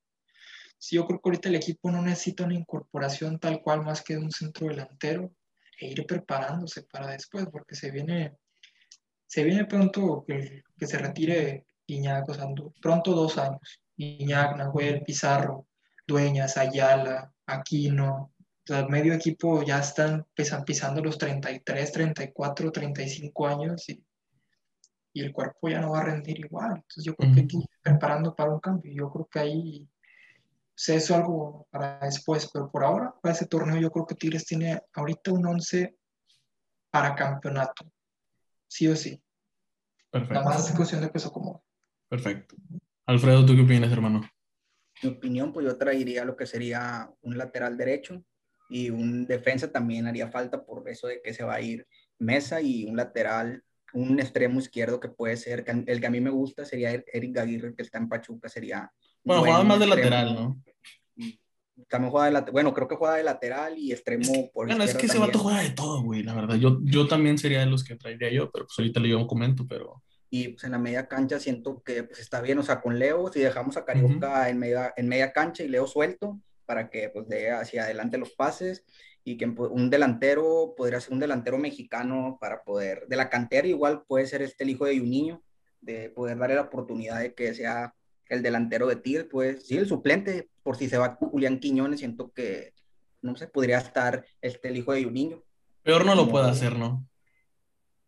[0.79, 4.13] Sí, yo creo que ahorita el equipo no necesita una incorporación tal cual más que
[4.13, 5.33] de un centro delantero
[5.79, 8.37] e ir preparándose para después, porque se viene,
[9.25, 12.45] se viene pronto que, que se retire Iñak, o sea,
[12.81, 13.81] pronto dos años.
[13.95, 15.67] Iñak, Nahuel, Pizarro,
[16.05, 18.33] Dueñas, Ayala, Aquino,
[18.63, 24.03] o sea, medio equipo ya están pesan, pisando los 33, 34, 35 años y,
[25.13, 26.71] y, el cuerpo ya no va a rendir igual.
[26.75, 28.91] Entonces yo creo que hay que ir preparando para un cambio.
[28.93, 29.89] Yo creo que ahí
[30.75, 34.45] sé eso algo para después, pero por ahora, para ese torneo, yo creo que Tigres
[34.45, 35.97] tiene ahorita un 11
[36.91, 37.91] para campeonato,
[38.67, 39.21] sí o sí.
[40.11, 40.33] Perfecto.
[40.33, 41.61] Nada más es cuestión de que se acomode.
[42.09, 42.55] Perfecto.
[43.05, 44.21] Alfredo, ¿tú qué opinas, hermano?
[45.03, 48.23] Mi opinión, pues yo traería lo que sería un lateral derecho
[48.69, 51.87] y un defensa también haría falta por eso de que se va a ir
[52.19, 56.31] Mesa y un lateral, un extremo izquierdo que puede ser, el que a mí me
[56.31, 58.91] gusta sería Eric Aguirre, que está en Pachuca, sería...
[59.23, 60.63] Bueno, juega más de lateral, ¿no?
[61.87, 64.95] También juega de lateral, bueno, creo que juega de lateral y extremo por Bueno, es
[64.95, 65.27] que ese también.
[65.27, 66.55] vato juega de todo, güey, la verdad.
[66.55, 69.67] Yo, yo también sería de los que traería yo, pero pues ahorita le yo comento,
[69.67, 70.03] pero...
[70.29, 73.31] Y pues en la media cancha siento que pues está bien, o sea, con Leo,
[73.31, 74.49] si dejamos a Carioca uh -huh.
[74.49, 78.31] en, media, en media cancha y Leo suelto, para que pues dé hacia adelante los
[78.31, 78.83] pases,
[79.23, 84.03] y que un delantero podría ser un delantero mexicano para poder, de la cantera igual
[84.07, 85.43] puede ser este el hijo de un niño,
[85.81, 87.93] de poder darle la oportunidad de que sea
[88.29, 92.31] el delantero de Tigres, pues sí, el suplente, por si se va Julián Quiñones, siento
[92.31, 92.73] que,
[93.21, 95.43] no sé, podría estar este, el hijo de un niño.
[95.83, 97.05] Peor no lo puede hacer, ¿no?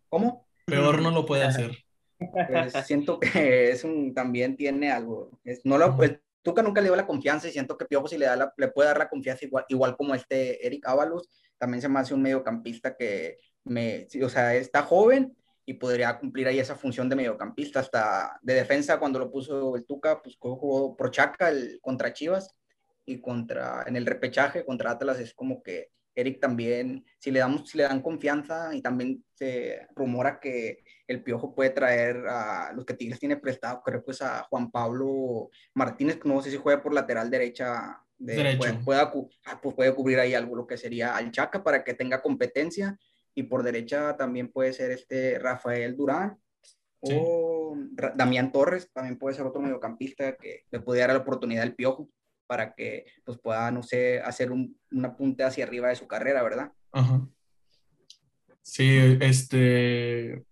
[0.10, 0.48] ¿Cómo?
[0.66, 1.78] Peor no lo puede hacer.
[2.20, 5.32] Pues siento que es un, también tiene algo.
[5.44, 8.18] Es, no lo, el Tuca nunca le dio la confianza y siento que Piojo si
[8.18, 11.90] le, da le puede dar la confianza igual, igual como este Eric Ábalos, también se
[11.90, 16.76] me hace un mediocampista que me, o sea, está joven y podría cumplir ahí esa
[16.76, 21.50] función de mediocampista, hasta de defensa cuando lo puso el Tuca, pues jugó por Chaca
[21.50, 22.56] el, contra Chivas
[23.06, 27.70] y contra, en el repechaje contra Atlas es como que Eric también, si le, damos,
[27.70, 32.86] si le dan confianza y también se rumora que el Piojo puede traer a los
[32.86, 36.94] que Tigres tiene prestado, creo pues a Juan Pablo Martínez, no sé si juega por
[36.94, 38.60] lateral derecha, de, Derecho.
[38.60, 42.22] Puede, pueda, pues puede cubrir ahí algo, lo que sería al Chaca para que tenga
[42.22, 42.98] competencia
[43.34, 46.38] y por derecha también puede ser este Rafael Durán
[47.02, 47.18] sí.
[47.18, 47.76] o
[48.16, 52.10] Damián Torres, también puede ser otro mediocampista que le puede dar la oportunidad al Piojo
[52.46, 56.44] para que pues pueda, no sé, hacer un, una punta hacia arriba de su carrera,
[56.44, 56.72] ¿verdad?
[56.92, 57.28] Ajá.
[58.62, 60.44] Sí, este...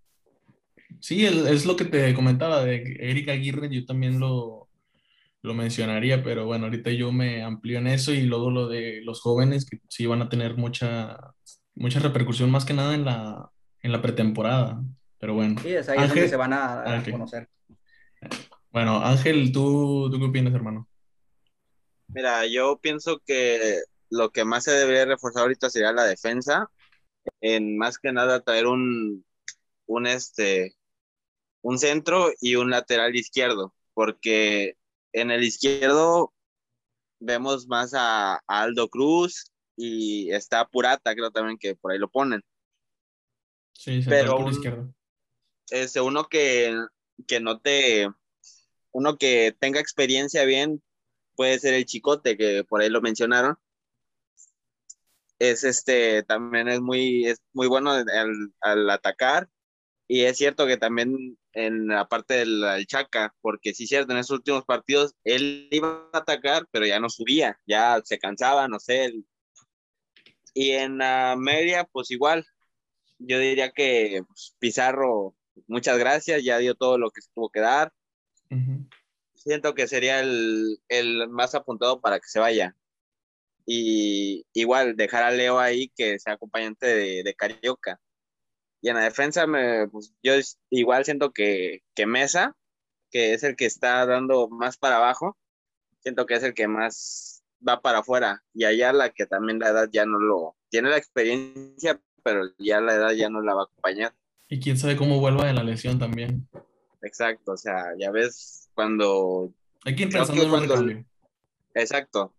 [0.99, 4.69] Sí, es lo que te comentaba de Eric Aguirre, yo también lo,
[5.41, 9.21] lo mencionaría, pero bueno, ahorita yo me amplío en eso y luego lo de los
[9.21, 11.17] jóvenes que sí van a tener mucha,
[11.75, 13.49] mucha repercusión más que nada en la,
[13.81, 14.81] en la pretemporada,
[15.19, 15.59] pero bueno.
[15.61, 17.13] Sí, es ahí Ángel, donde se van a, a okay.
[17.13, 17.49] conocer.
[18.71, 20.87] Bueno, Ángel, ¿tú, ¿tú qué opinas, hermano?
[22.07, 23.79] Mira, yo pienso que
[24.09, 26.69] lo que más se debería reforzar ahorita sería la defensa,
[27.41, 29.25] en más que nada traer un,
[29.85, 30.76] un, este,
[31.69, 34.75] un centro y un lateral izquierdo, porque
[35.13, 36.33] en el izquierdo
[37.19, 42.09] vemos más a, a Aldo Cruz y está Purata, creo también que por ahí lo
[42.09, 42.41] ponen.
[43.73, 44.93] Sí, Pero por un- izquierda.
[45.69, 46.73] Este, uno que,
[47.27, 48.07] que no te,
[48.91, 50.83] uno que tenga experiencia bien,
[51.35, 53.57] puede ser el Chicote, que por ahí lo mencionaron.
[55.39, 58.05] Es este, también es muy, es muy bueno al,
[58.61, 59.49] al atacar.
[60.09, 64.13] Y es cierto que también en la parte del del Chaca, porque sí es cierto,
[64.13, 68.67] en esos últimos partidos él iba a atacar, pero ya no subía, ya se cansaba,
[68.67, 69.05] no sé.
[69.05, 69.25] el-
[70.53, 72.45] Y en la media, pues igual,
[73.19, 75.35] yo diría que pues, Pizarro,
[75.67, 77.91] muchas gracias, ya dio todo lo que se tuvo que dar.
[78.49, 78.87] Ujú.
[79.35, 82.75] Siento que sería el, el más apuntado para que se vaya.
[83.65, 87.99] Y igual dejar a Leo ahí que sea acompañante de, de Carioca.
[88.81, 90.33] Y en la defensa, me, pues, yo
[90.69, 92.55] igual siento que, que Mesa,
[93.11, 95.37] que es el que está dando más para abajo,
[95.99, 98.43] siento que es el que más va para afuera.
[98.53, 100.55] Y Ayala, que también la edad ya no lo...
[100.69, 104.13] Tiene la experiencia, pero ya la edad ya no la va a acompañar.
[104.49, 106.47] Y quién sabe cómo vuelva de la lesión también.
[107.01, 109.53] Exacto, o sea, ya ves cuando
[109.85, 111.03] Hay que ir pensando en cuando-.
[111.73, 112.33] Exacto.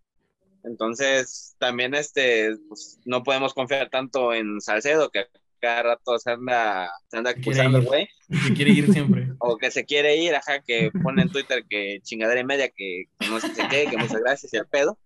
[0.65, 5.27] Entonces, también este, pues, no podemos confiar tanto en Salcedo, que
[5.59, 8.09] cada rato se anda, se anda acusando, güey,
[8.47, 9.29] Que quiere ir siempre.
[9.39, 13.05] o que se quiere ir, ajá, que pone en Twitter que chingadera y media, que
[13.29, 14.99] no sé qué, que muchas gracias y el pedo.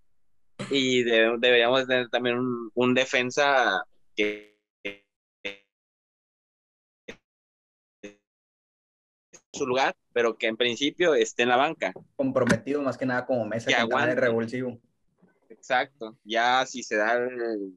[0.70, 3.84] Y de- deberíamos tener también un, un defensa
[4.16, 4.52] que,
[9.52, 11.92] su lugar, pero que en principio esté en la banca.
[12.16, 14.14] Comprometido más que nada como mesa Que aguante.
[14.14, 14.80] revulsivo.
[15.48, 16.16] Exacto.
[16.24, 17.76] Ya si se da el,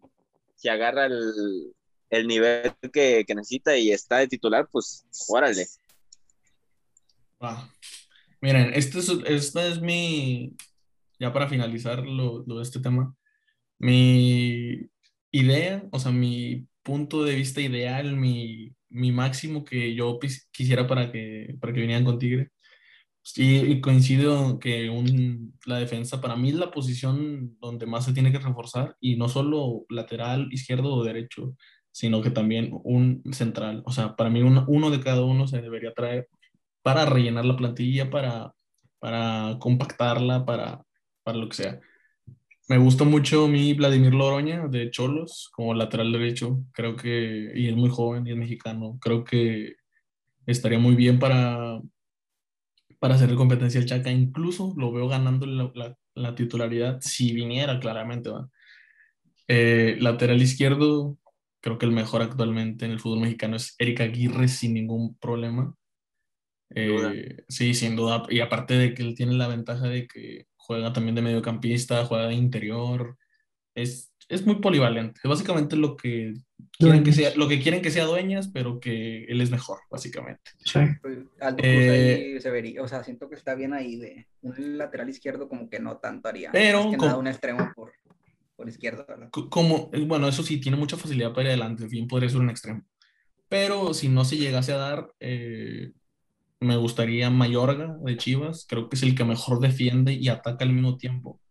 [0.55, 1.74] si agarra el,
[2.09, 5.65] el nivel que, que necesita y está de titular, pues órale.
[7.43, 7.69] Va.
[8.41, 10.55] Miren, este es, esta es mi,
[11.19, 13.15] ya para finalizar lo, lo de este tema,
[13.79, 14.89] mi
[15.31, 20.19] idea, o sea, mi punto de vista ideal, mi, mi máximo que yo
[20.51, 22.51] quisiera para que, para que vinieran con Tigre.
[23.35, 28.13] Y, y coincido que un, la defensa para mí es la posición donde más se
[28.13, 31.55] tiene que reforzar y no solo lateral, izquierdo o derecho,
[31.95, 33.81] sino que también un central.
[33.85, 36.27] O sea, para mí uno, de cada uno se debería traer
[36.83, 38.53] para rellenar la plantilla, para,
[39.59, 40.83] compactarla, para,
[41.23, 41.79] para lo que sea.
[42.67, 46.59] Me gusta mucho mi Vladimir Loroña de Cholos como lateral derecho.
[46.73, 48.97] Creo que, y es muy joven y es mexicano.
[48.99, 49.75] Creo que
[50.45, 51.79] estaría muy bien para,
[52.99, 54.11] para hacerle competencia al Chaca.
[54.11, 58.29] Incluso lo veo ganando la, la- la titularidad si viniera claramente.
[59.47, 61.17] Eh, lateral izquierdo,
[61.66, 65.74] creo que el mejor actualmente en el fútbol mexicano es Erika Aguirre sin ningún problema.
[66.76, 68.24] Eh, sí, sin duda.
[68.30, 72.28] Y aparte de que él tiene la ventaja de que juega también de mediocampista, juega
[72.28, 73.18] de interior.
[73.76, 75.20] Es, es muy polivalente.
[75.24, 76.36] Es básicamente lo que
[76.78, 77.38] quieren que sea, Dueñas.
[77.38, 80.51] lo que quieren que sea Dueñas, pero que él es mejor, básicamente.
[80.59, 80.80] Sí.
[81.01, 84.78] Pues, Cruz Eh, ahí se vería, o sea, siento que está bien ahí de un
[84.78, 86.51] lateral izquierdo como que no tanto haría.
[86.51, 87.91] Pero más que con- nada un extremo por,
[88.55, 89.29] por izquierda, ¿verdad?
[89.31, 92.39] Co- Como, eh, bueno, eso sí, tiene mucha facilidad para ir adelante, bien podría ser
[92.41, 92.83] un extremo.
[93.49, 95.93] Pero si no se llegase a dar, eh,
[96.59, 100.73] me gustaría Mayorga de Chivas, creo que es el que mejor defiende y ataca al
[100.73, 101.41] mismo tiempo.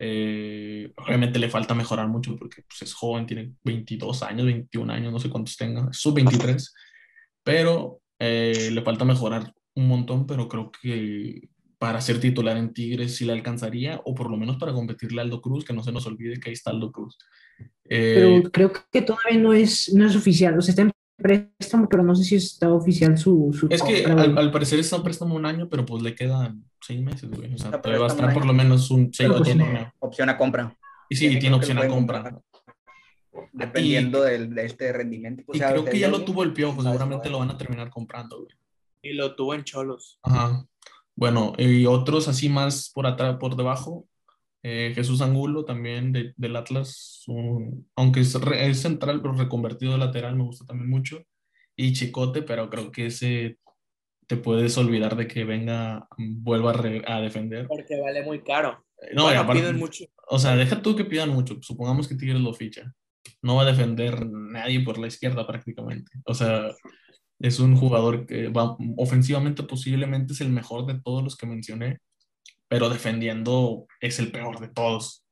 [0.00, 5.12] Eh, obviamente le falta mejorar mucho porque pues, es joven, tiene 22 años, 21 años,
[5.12, 6.74] no sé cuántos tenga, sub 23,
[7.44, 11.48] pero eh, le falta mejorar un montón, pero creo que
[11.78, 15.24] para ser titular en Tigres sí le alcanzaría, o por lo menos para competirle a
[15.24, 17.16] Aldo Cruz, que no se nos olvide que ahí está Aldo Cruz.
[17.88, 20.58] Eh, Pero creo que todavía no es, no es oficial.
[20.58, 24.04] O sea, está en préstamo, pero no sé si está oficial su, su es que
[24.04, 27.54] al, al parecer está en préstamo un año, pero pues le quedan seis meses, güey.
[27.54, 28.52] O sea, Está todavía va a estar por año.
[28.52, 29.58] lo menos un seis pues sí.
[29.58, 29.88] torneos.
[30.00, 30.76] Opción a compra,
[31.08, 32.22] Y sí, Tiene tiene opción a compra.
[32.22, 32.42] comprar.
[33.52, 35.42] dependiendo del, de este rendimiento.
[35.46, 38.36] O Y creo que ya lo tuvo el piojo, seguramente lo van a terminar comprando,
[38.42, 38.50] güey.
[39.02, 40.18] Y lo tuvo en Cholos.
[40.22, 40.64] Ajá.
[41.18, 44.06] Bueno, y otros así más por atrás, por debajo.
[44.64, 49.92] eh, Jesús Angulo también de- del Atlas, un- aunque es, re- es central, pero reconvertido
[49.92, 51.22] de lateral, me gusta también mucho.
[51.76, 53.56] Y Chicote, pero creo que ese
[54.26, 57.66] te puedes olvidar de que venga, vuelva a, re- a defender.
[57.68, 58.84] Porque vale muy caro.
[59.00, 60.04] Eh, No, bueno, aparte- piden mucho.
[60.28, 61.56] O sea, deja tú que pidan mucho.
[61.62, 62.92] Supongamos que Tigres lo ficha.
[63.42, 66.10] No va a defender nadie por la izquierda prácticamente.
[66.24, 66.68] O sea,
[67.40, 72.00] es un jugador que va ofensivamente posiblemente es el mejor de todos los que mencioné,
[72.68, 75.24] pero defendiendo es el peor de todos.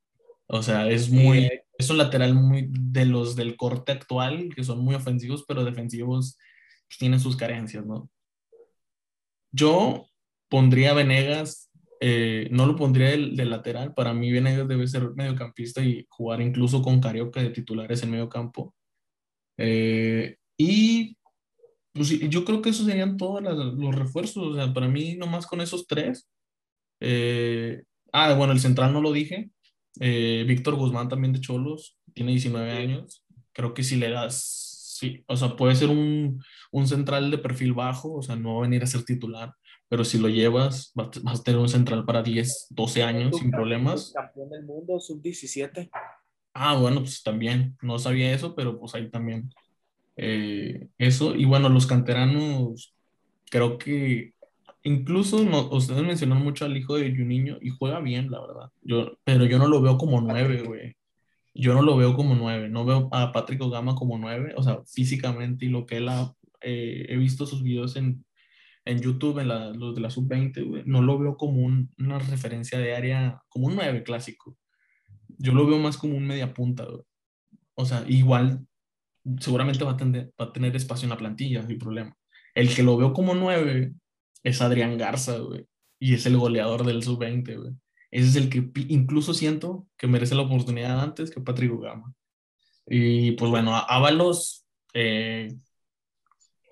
[0.47, 4.65] O sea, es muy, Eh, es un lateral muy de los del corte actual, que
[4.65, 6.39] son muy ofensivos, pero defensivos
[6.89, 8.09] pues, tienen sus carencias, ¿no?
[9.53, 10.07] Yo
[10.49, 15.11] pondría a Venegas, eh, no lo pondría del, del lateral, para mí Venegas debe ser
[15.15, 18.75] mediocampista y jugar incluso con Carioca de titulares en medio campo.
[19.59, 21.17] Eh, y
[21.97, 25.61] pues, yo creo que esos serían todos los refuerzos, o sea, para mí nomás con
[25.61, 26.29] esos tres.
[27.01, 27.83] Eh,
[28.13, 29.51] ah, bueno, el central no lo dije.
[30.01, 32.83] Eh, Víctor Guzmán también de Cholos, tiene 19 Sí.
[32.83, 33.25] años.
[33.53, 37.73] Creo que si le das, sí, o sea, puede ser un, un central de perfil
[37.73, 39.53] bajo, o sea, no va a venir a ser titular,
[39.89, 43.51] pero si lo llevas, va- vas a tener un central para 10, 12 años sin
[43.51, 44.13] problemas.
[44.15, 45.91] Campeón del mundo, sub-17.
[46.55, 49.51] Ah, bueno, pues también, no sabía eso, pero pues ahí también.
[50.17, 52.95] Eh, eso, y bueno, los canteranos,
[53.51, 54.35] creo que
[54.83, 58.71] incluso no, ustedes mencionan mucho al hijo de Juninho y juega bien, la verdad.
[58.83, 60.97] Yo, pero yo no lo veo como nueve, güey.
[61.55, 64.81] Yo no lo veo como nueve, no veo a Patrick Ogama como nueve, o sea,
[64.87, 68.25] físicamente y lo que él ha, eh, he visto sus videos en,
[68.85, 72.19] en YouTube, en la- los de la sub-20, güey, no lo veo como un- una
[72.19, 74.57] referencia de área, como un nueve clásico.
[75.39, 77.03] Yo lo veo más como un media punta, güey.
[77.75, 78.67] O sea, igual
[79.41, 82.17] seguramente va a, tener, va a tener espacio en la plantilla, sin problema.
[82.55, 83.93] El que lo veo como nueve
[84.43, 85.67] es Adrián Garza, güey.
[85.99, 87.73] Y es el goleador del sub-20, güey.
[88.11, 92.15] Ese es el que incluso siento que merece la oportunidad antes que Patrick Gama.
[92.87, 94.65] Y pues bueno, Ábalos,
[94.95, 95.49] eh,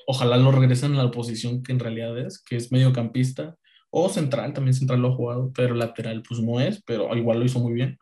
[0.07, 3.57] ojalá lo regresen a la posición que en realidad es, que es mediocampista
[3.91, 7.45] o central, también central lo ha jugado, pero lateral pues no es, pero igual lo
[7.45, 7.99] hizo muy bien.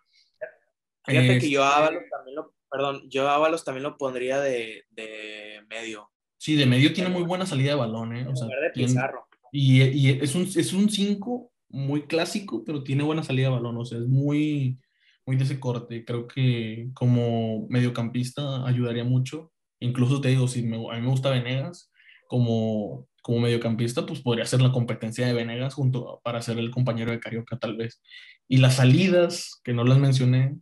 [1.04, 4.40] Fíjate Eh, que yo a Ábalos también lo, perdón, yo a Ábalos también lo pondría
[4.40, 6.10] de, de medio.
[6.38, 8.26] Sí, de medio tiene muy buena salida de balón, ¿eh?
[8.26, 9.26] O En sea, lugar de tiene- Pizarro.
[9.52, 13.76] y, y es un es un 5 muy clásico, pero tiene buena salida de balón,
[13.78, 14.78] o sea, es muy,
[15.24, 16.04] muy de ese corte.
[16.04, 19.52] Creo que como mediocampista ayudaría mucho.
[19.80, 21.90] Incluso te digo, si me- a mí me gusta Venegas,
[22.26, 27.10] como, como mediocampista, pues podría ser la competencia de Venegas junto para ser el compañero
[27.12, 28.02] de Carioca, tal vez.
[28.48, 30.56] Y las salidas, que no las mencioné,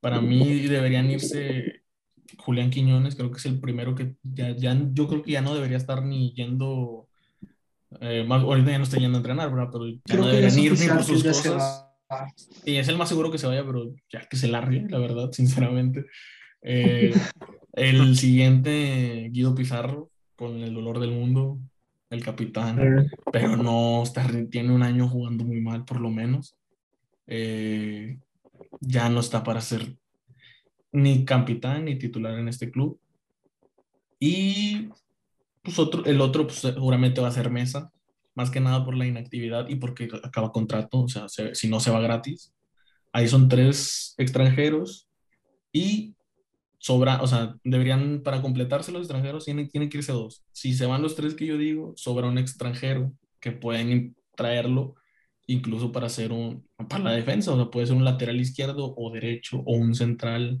[0.00, 1.82] para mí deberían irse
[2.38, 5.54] Julián Quiñones, creo que es el primero que ya, ya yo creo que ya no
[5.54, 7.08] debería estar ni yendo,
[8.00, 9.70] eh, más- ahorita ya no está yendo a entrenar, ¿verdad?
[9.72, 11.82] Pero ya Creo no deberían ir ni por sus cosas.
[12.64, 15.32] Y es el más seguro que se vaya, pero ya que se largue, la verdad,
[15.32, 16.06] sinceramente.
[16.62, 17.12] Eh,
[17.72, 21.58] el siguiente, Guido Pizarro, con el dolor del mundo,
[22.10, 26.56] el capitán, pero no está, tiene un año jugando muy mal, por lo menos.
[27.26, 28.18] Eh,
[28.80, 29.96] ya no está para ser
[30.92, 32.98] ni capitán ni titular en este club.
[34.18, 34.88] Y
[35.62, 37.92] pues otro, el otro pues, seguramente va a ser Mesa,
[38.34, 41.80] más que nada por la inactividad y porque acaba contrato, o sea, se- si no
[41.80, 42.54] se va gratis.
[43.12, 45.08] Ahí son tres extranjeros
[45.72, 46.14] y
[46.78, 50.44] sobra, o sea, deberían, para completarse los extranjeros, tienen, tienen que irse dos.
[50.52, 54.96] Si se van los tres que yo digo, sobra un extranjero que pueden traerlo
[55.46, 59.12] incluso para hacer un, para la defensa, o sea, puede ser un lateral izquierdo o
[59.12, 60.60] derecho o un central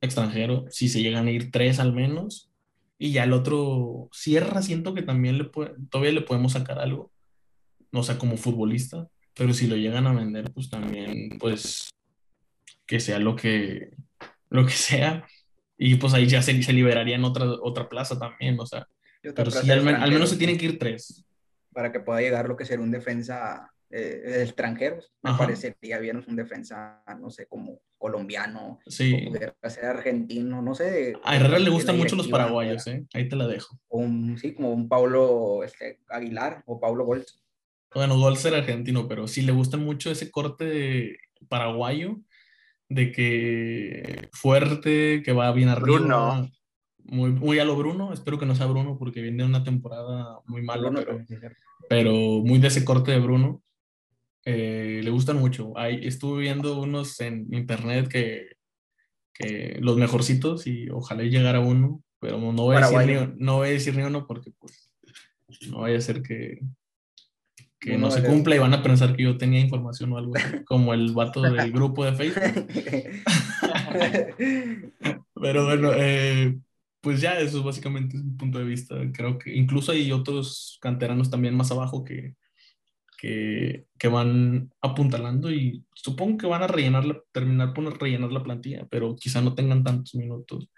[0.00, 2.50] extranjero, si se llegan a ir tres al menos,
[2.98, 7.10] y ya el otro Sierra, siento que también le puede, todavía le podemos sacar algo,
[7.90, 11.90] no sé, como futbolista, pero si lo llegan a vender, pues también, pues,
[12.86, 13.90] que sea lo que,
[14.50, 15.26] lo que sea,
[15.78, 18.86] y pues ahí ya se, se liberaría en otra, otra plaza también, o sea,
[19.34, 21.24] pero sí, al, men- al menos se tienen que ir tres.
[21.72, 25.12] Para que pueda llegar lo que sería un defensa eh, de extranjeros.
[25.22, 25.40] Me Ajá.
[25.40, 29.14] parecería bien un defensa, no sé, como colombiano, Sí.
[29.14, 31.14] o pudiera ser argentino, no sé.
[31.22, 32.86] A Herrera le gustan mucho los paraguayos.
[32.86, 33.06] ¿eh?
[33.12, 33.78] Ahí te la dejo.
[33.88, 37.42] Un, sí, como un Pablo este, Aguilar o Pablo Goltz.
[37.94, 41.18] Bueno, Golz era argentino, pero sí le gusta mucho ese corte
[41.48, 42.18] paraguayo
[42.88, 45.98] de que fuerte, que va bien arriba.
[45.98, 46.50] Bruno.
[47.04, 48.12] Muy, muy a lo Bruno.
[48.12, 51.54] Espero que no sea Bruno porque viene una temporada muy mala, Bruno pero,
[51.88, 53.62] pero muy de ese corte de Bruno.
[54.44, 55.76] Eh, le gustan mucho.
[55.76, 58.56] Ahí estuve viendo unos en internet que,
[59.32, 63.68] que los mejorcitos y ojalá llegara uno, pero no voy, a decir ni, no voy
[63.68, 64.90] a decir ni uno porque pues
[65.70, 66.60] no vaya a ser que,
[67.78, 70.36] que Uno no se cumpla y van a pensar que yo tenía información o algo
[70.36, 72.66] así, como el vato del grupo de Facebook.
[75.34, 76.58] Pero bueno, eh,
[77.00, 78.96] pues ya eso es básicamente mi punto de vista.
[79.12, 82.36] Creo que incluso hay otros canteranos también más abajo que,
[83.22, 88.42] que, que van apuntalando y supongo que van a rellenar la- terminar por rellenar la
[88.42, 90.68] plantilla, pero quizá no tengan tantos minutos.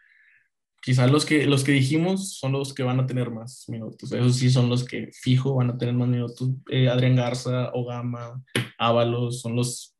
[0.82, 4.12] Quizá los que, los que dijimos son los que van a tener más minutos.
[4.12, 6.50] Esos sí son los que fijo van a tener más minutos.
[6.70, 8.42] Eh, Adrián Garza, Ogama,
[8.76, 9.96] Ábalos son los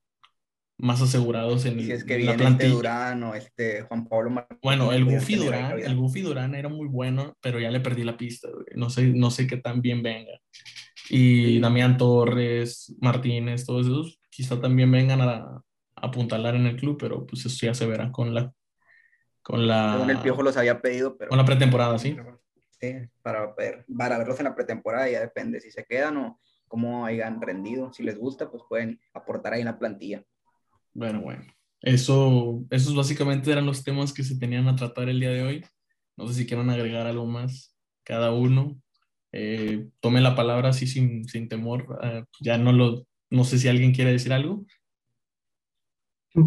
[0.77, 2.73] más asegurados en, si es que en la este plantilla.
[2.73, 4.61] Durán o este Juan Pablo Martínez.
[4.63, 8.19] Bueno, el ahí Durán, el Goofy Durán era muy bueno, pero ya le perdí la
[8.19, 8.49] pista.
[8.75, 10.33] No sé, no sé qué tan bien venga.
[11.09, 15.63] Y Damián Torres, Martínez, todos esos, quizá también vengan a,
[15.97, 18.53] apuntalar en el club, pero pues eso ya se verá con la
[19.43, 22.17] con la Según el Piojo los había pedido, pero con la pretemporada, sí.
[22.81, 27.05] sí, para, ver, para verlos en la pretemporada ya depende si se quedan o cómo
[27.07, 27.93] hayan rendido.
[27.93, 30.25] Si les gusta, pues pueden aportar ahí en la plantilla.
[30.93, 31.45] Bueno, bueno.
[31.81, 35.65] Eso, esos básicamente eran los temas que se tenían a tratar el día de hoy.
[36.17, 38.81] No sé si quieran agregar algo más cada uno.
[39.37, 41.99] Eh, tome la palabra así sin, sin temor.
[42.05, 44.65] Eh, ya no lo, no sé si alguien quiere decir algo.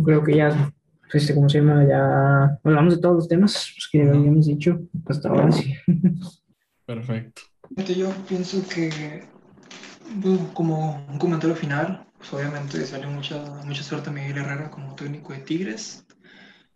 [0.05, 0.71] Creo que ya,
[1.11, 1.85] este, ¿cómo se llama?
[1.85, 4.17] Ya hablamos de todos los temas pues, que Ujú.
[4.17, 5.73] habíamos dicho hasta ahora, sí.
[6.85, 7.41] Perfecto.
[7.93, 9.25] Yo pienso que,
[10.21, 14.95] pues, como un comentario final, pues obviamente salió mucha, mucha suerte a Miguel Herrera como
[14.95, 16.05] técnico de Tigres.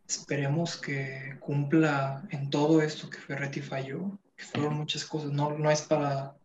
[0.06, 5.32] Esperemos que cumpla en todo esto que Ferretti falló, fueron muchas cosas.
[5.32, 6.36] No, no es para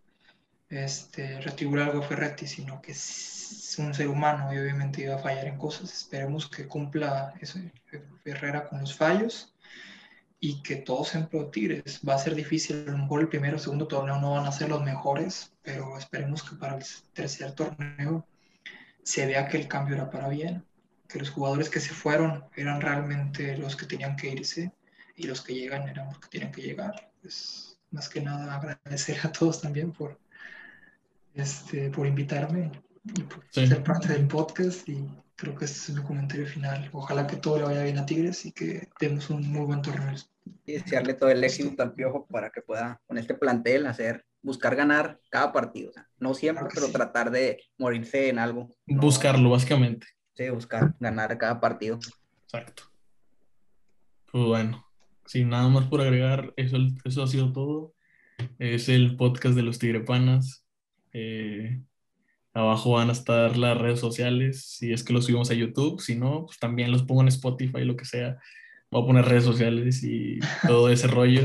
[0.68, 5.18] este, retribuir algo a Ferretti, sino que es un ser humano y obviamente iba a
[5.18, 5.92] fallar en cosas.
[5.92, 7.58] Esperemos que cumpla eso,
[8.24, 9.54] Herrera con los fallos
[10.40, 12.00] y que todos sean pro Tigres.
[12.06, 14.52] Va a ser difícil, a lo mejor el primero o segundo torneo no van a
[14.52, 18.26] ser los mejores, pero esperemos que para el tercer torneo
[19.02, 20.64] se vea que el cambio era para bien,
[21.08, 24.72] que los jugadores que se fueron eran realmente los que tenían que irse
[25.14, 27.10] y los que llegan eran los que tienen que llegar.
[27.22, 30.18] Pues más que nada agradecer a todos también por,
[31.34, 32.70] este, por invitarme
[33.04, 33.66] y por Sí.
[33.66, 36.88] ser parte del podcast y creo que este es mi comentario final.
[36.92, 40.14] Ojalá que todo le vaya bien a Tigres y que demos un muy buen torneo.
[40.64, 44.76] Y desearle todo el éxito al Piojo para que pueda con este plantel hacer, buscar
[44.76, 45.90] ganar cada partido.
[45.90, 46.92] O sea, no siempre, Claro pero sí.
[46.92, 48.68] tratar de morirse en algo.
[48.86, 50.06] No, Buscarlo, básicamente.
[50.34, 51.98] Sí, buscar ganar cada partido.
[52.44, 52.84] Exacto.
[54.30, 54.85] Pues bueno,
[55.26, 57.94] sin nada más por agregar, eso, eso ha sido todo.
[58.58, 60.64] Es el podcast de los Tigrepanas.
[61.12, 61.80] Eh,
[62.52, 66.00] abajo van a estar las redes sociales, si es que los subimos a YouTube.
[66.00, 68.38] Si no, pues también los pongo en Spotify, lo que sea.
[68.90, 71.42] Voy a poner redes sociales y todo ese rollo.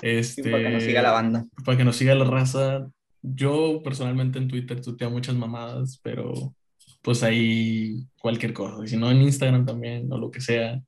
[0.00, 1.44] Este, Sí, para que nos siga la banda.
[1.64, 2.88] para que nos siga la raza.
[3.22, 6.54] Yo personalmente en Twitter tuteo muchas mamadas, pero
[7.02, 8.84] pues ahí cualquier cosa.
[8.84, 10.82] Y si no, en Instagram también o lo que sea.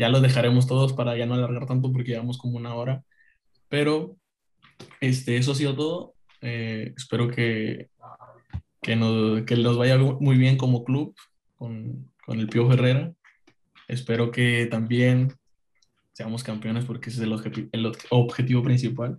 [0.00, 3.04] Ya los dejaremos todos para ya no alargar tanto porque llevamos como una hora.
[3.68, 4.16] Pero
[5.00, 6.14] este, eso ha sido todo.
[6.40, 7.90] Eh, espero que,
[8.80, 11.14] que, nos, que nos vaya muy bien como club
[11.56, 13.12] con, con el Pío Herrera.
[13.88, 15.34] Espero que también
[16.12, 19.18] seamos campeones porque ese es el, el ob- objetivo principal.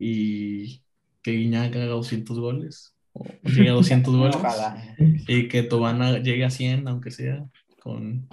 [0.00, 0.82] Y
[1.22, 2.92] que Guiñac haga 200 goles.
[3.12, 4.34] O llegue a 200 goles.
[4.34, 4.96] Ojalá.
[4.98, 7.44] Y que Tobana llegue a 100, aunque sea,
[7.80, 8.26] con,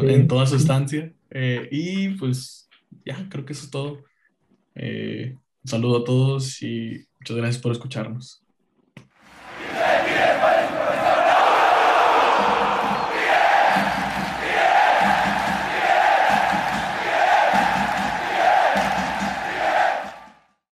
[0.00, 0.14] con- Sí.
[0.14, 1.12] en toda su estancia.
[1.30, 2.68] Eh, y pues
[3.04, 4.04] ya, creo que eso es todo.
[4.74, 5.34] Eh,
[5.64, 8.42] un saludo a todos y muchas gracias por escucharnos.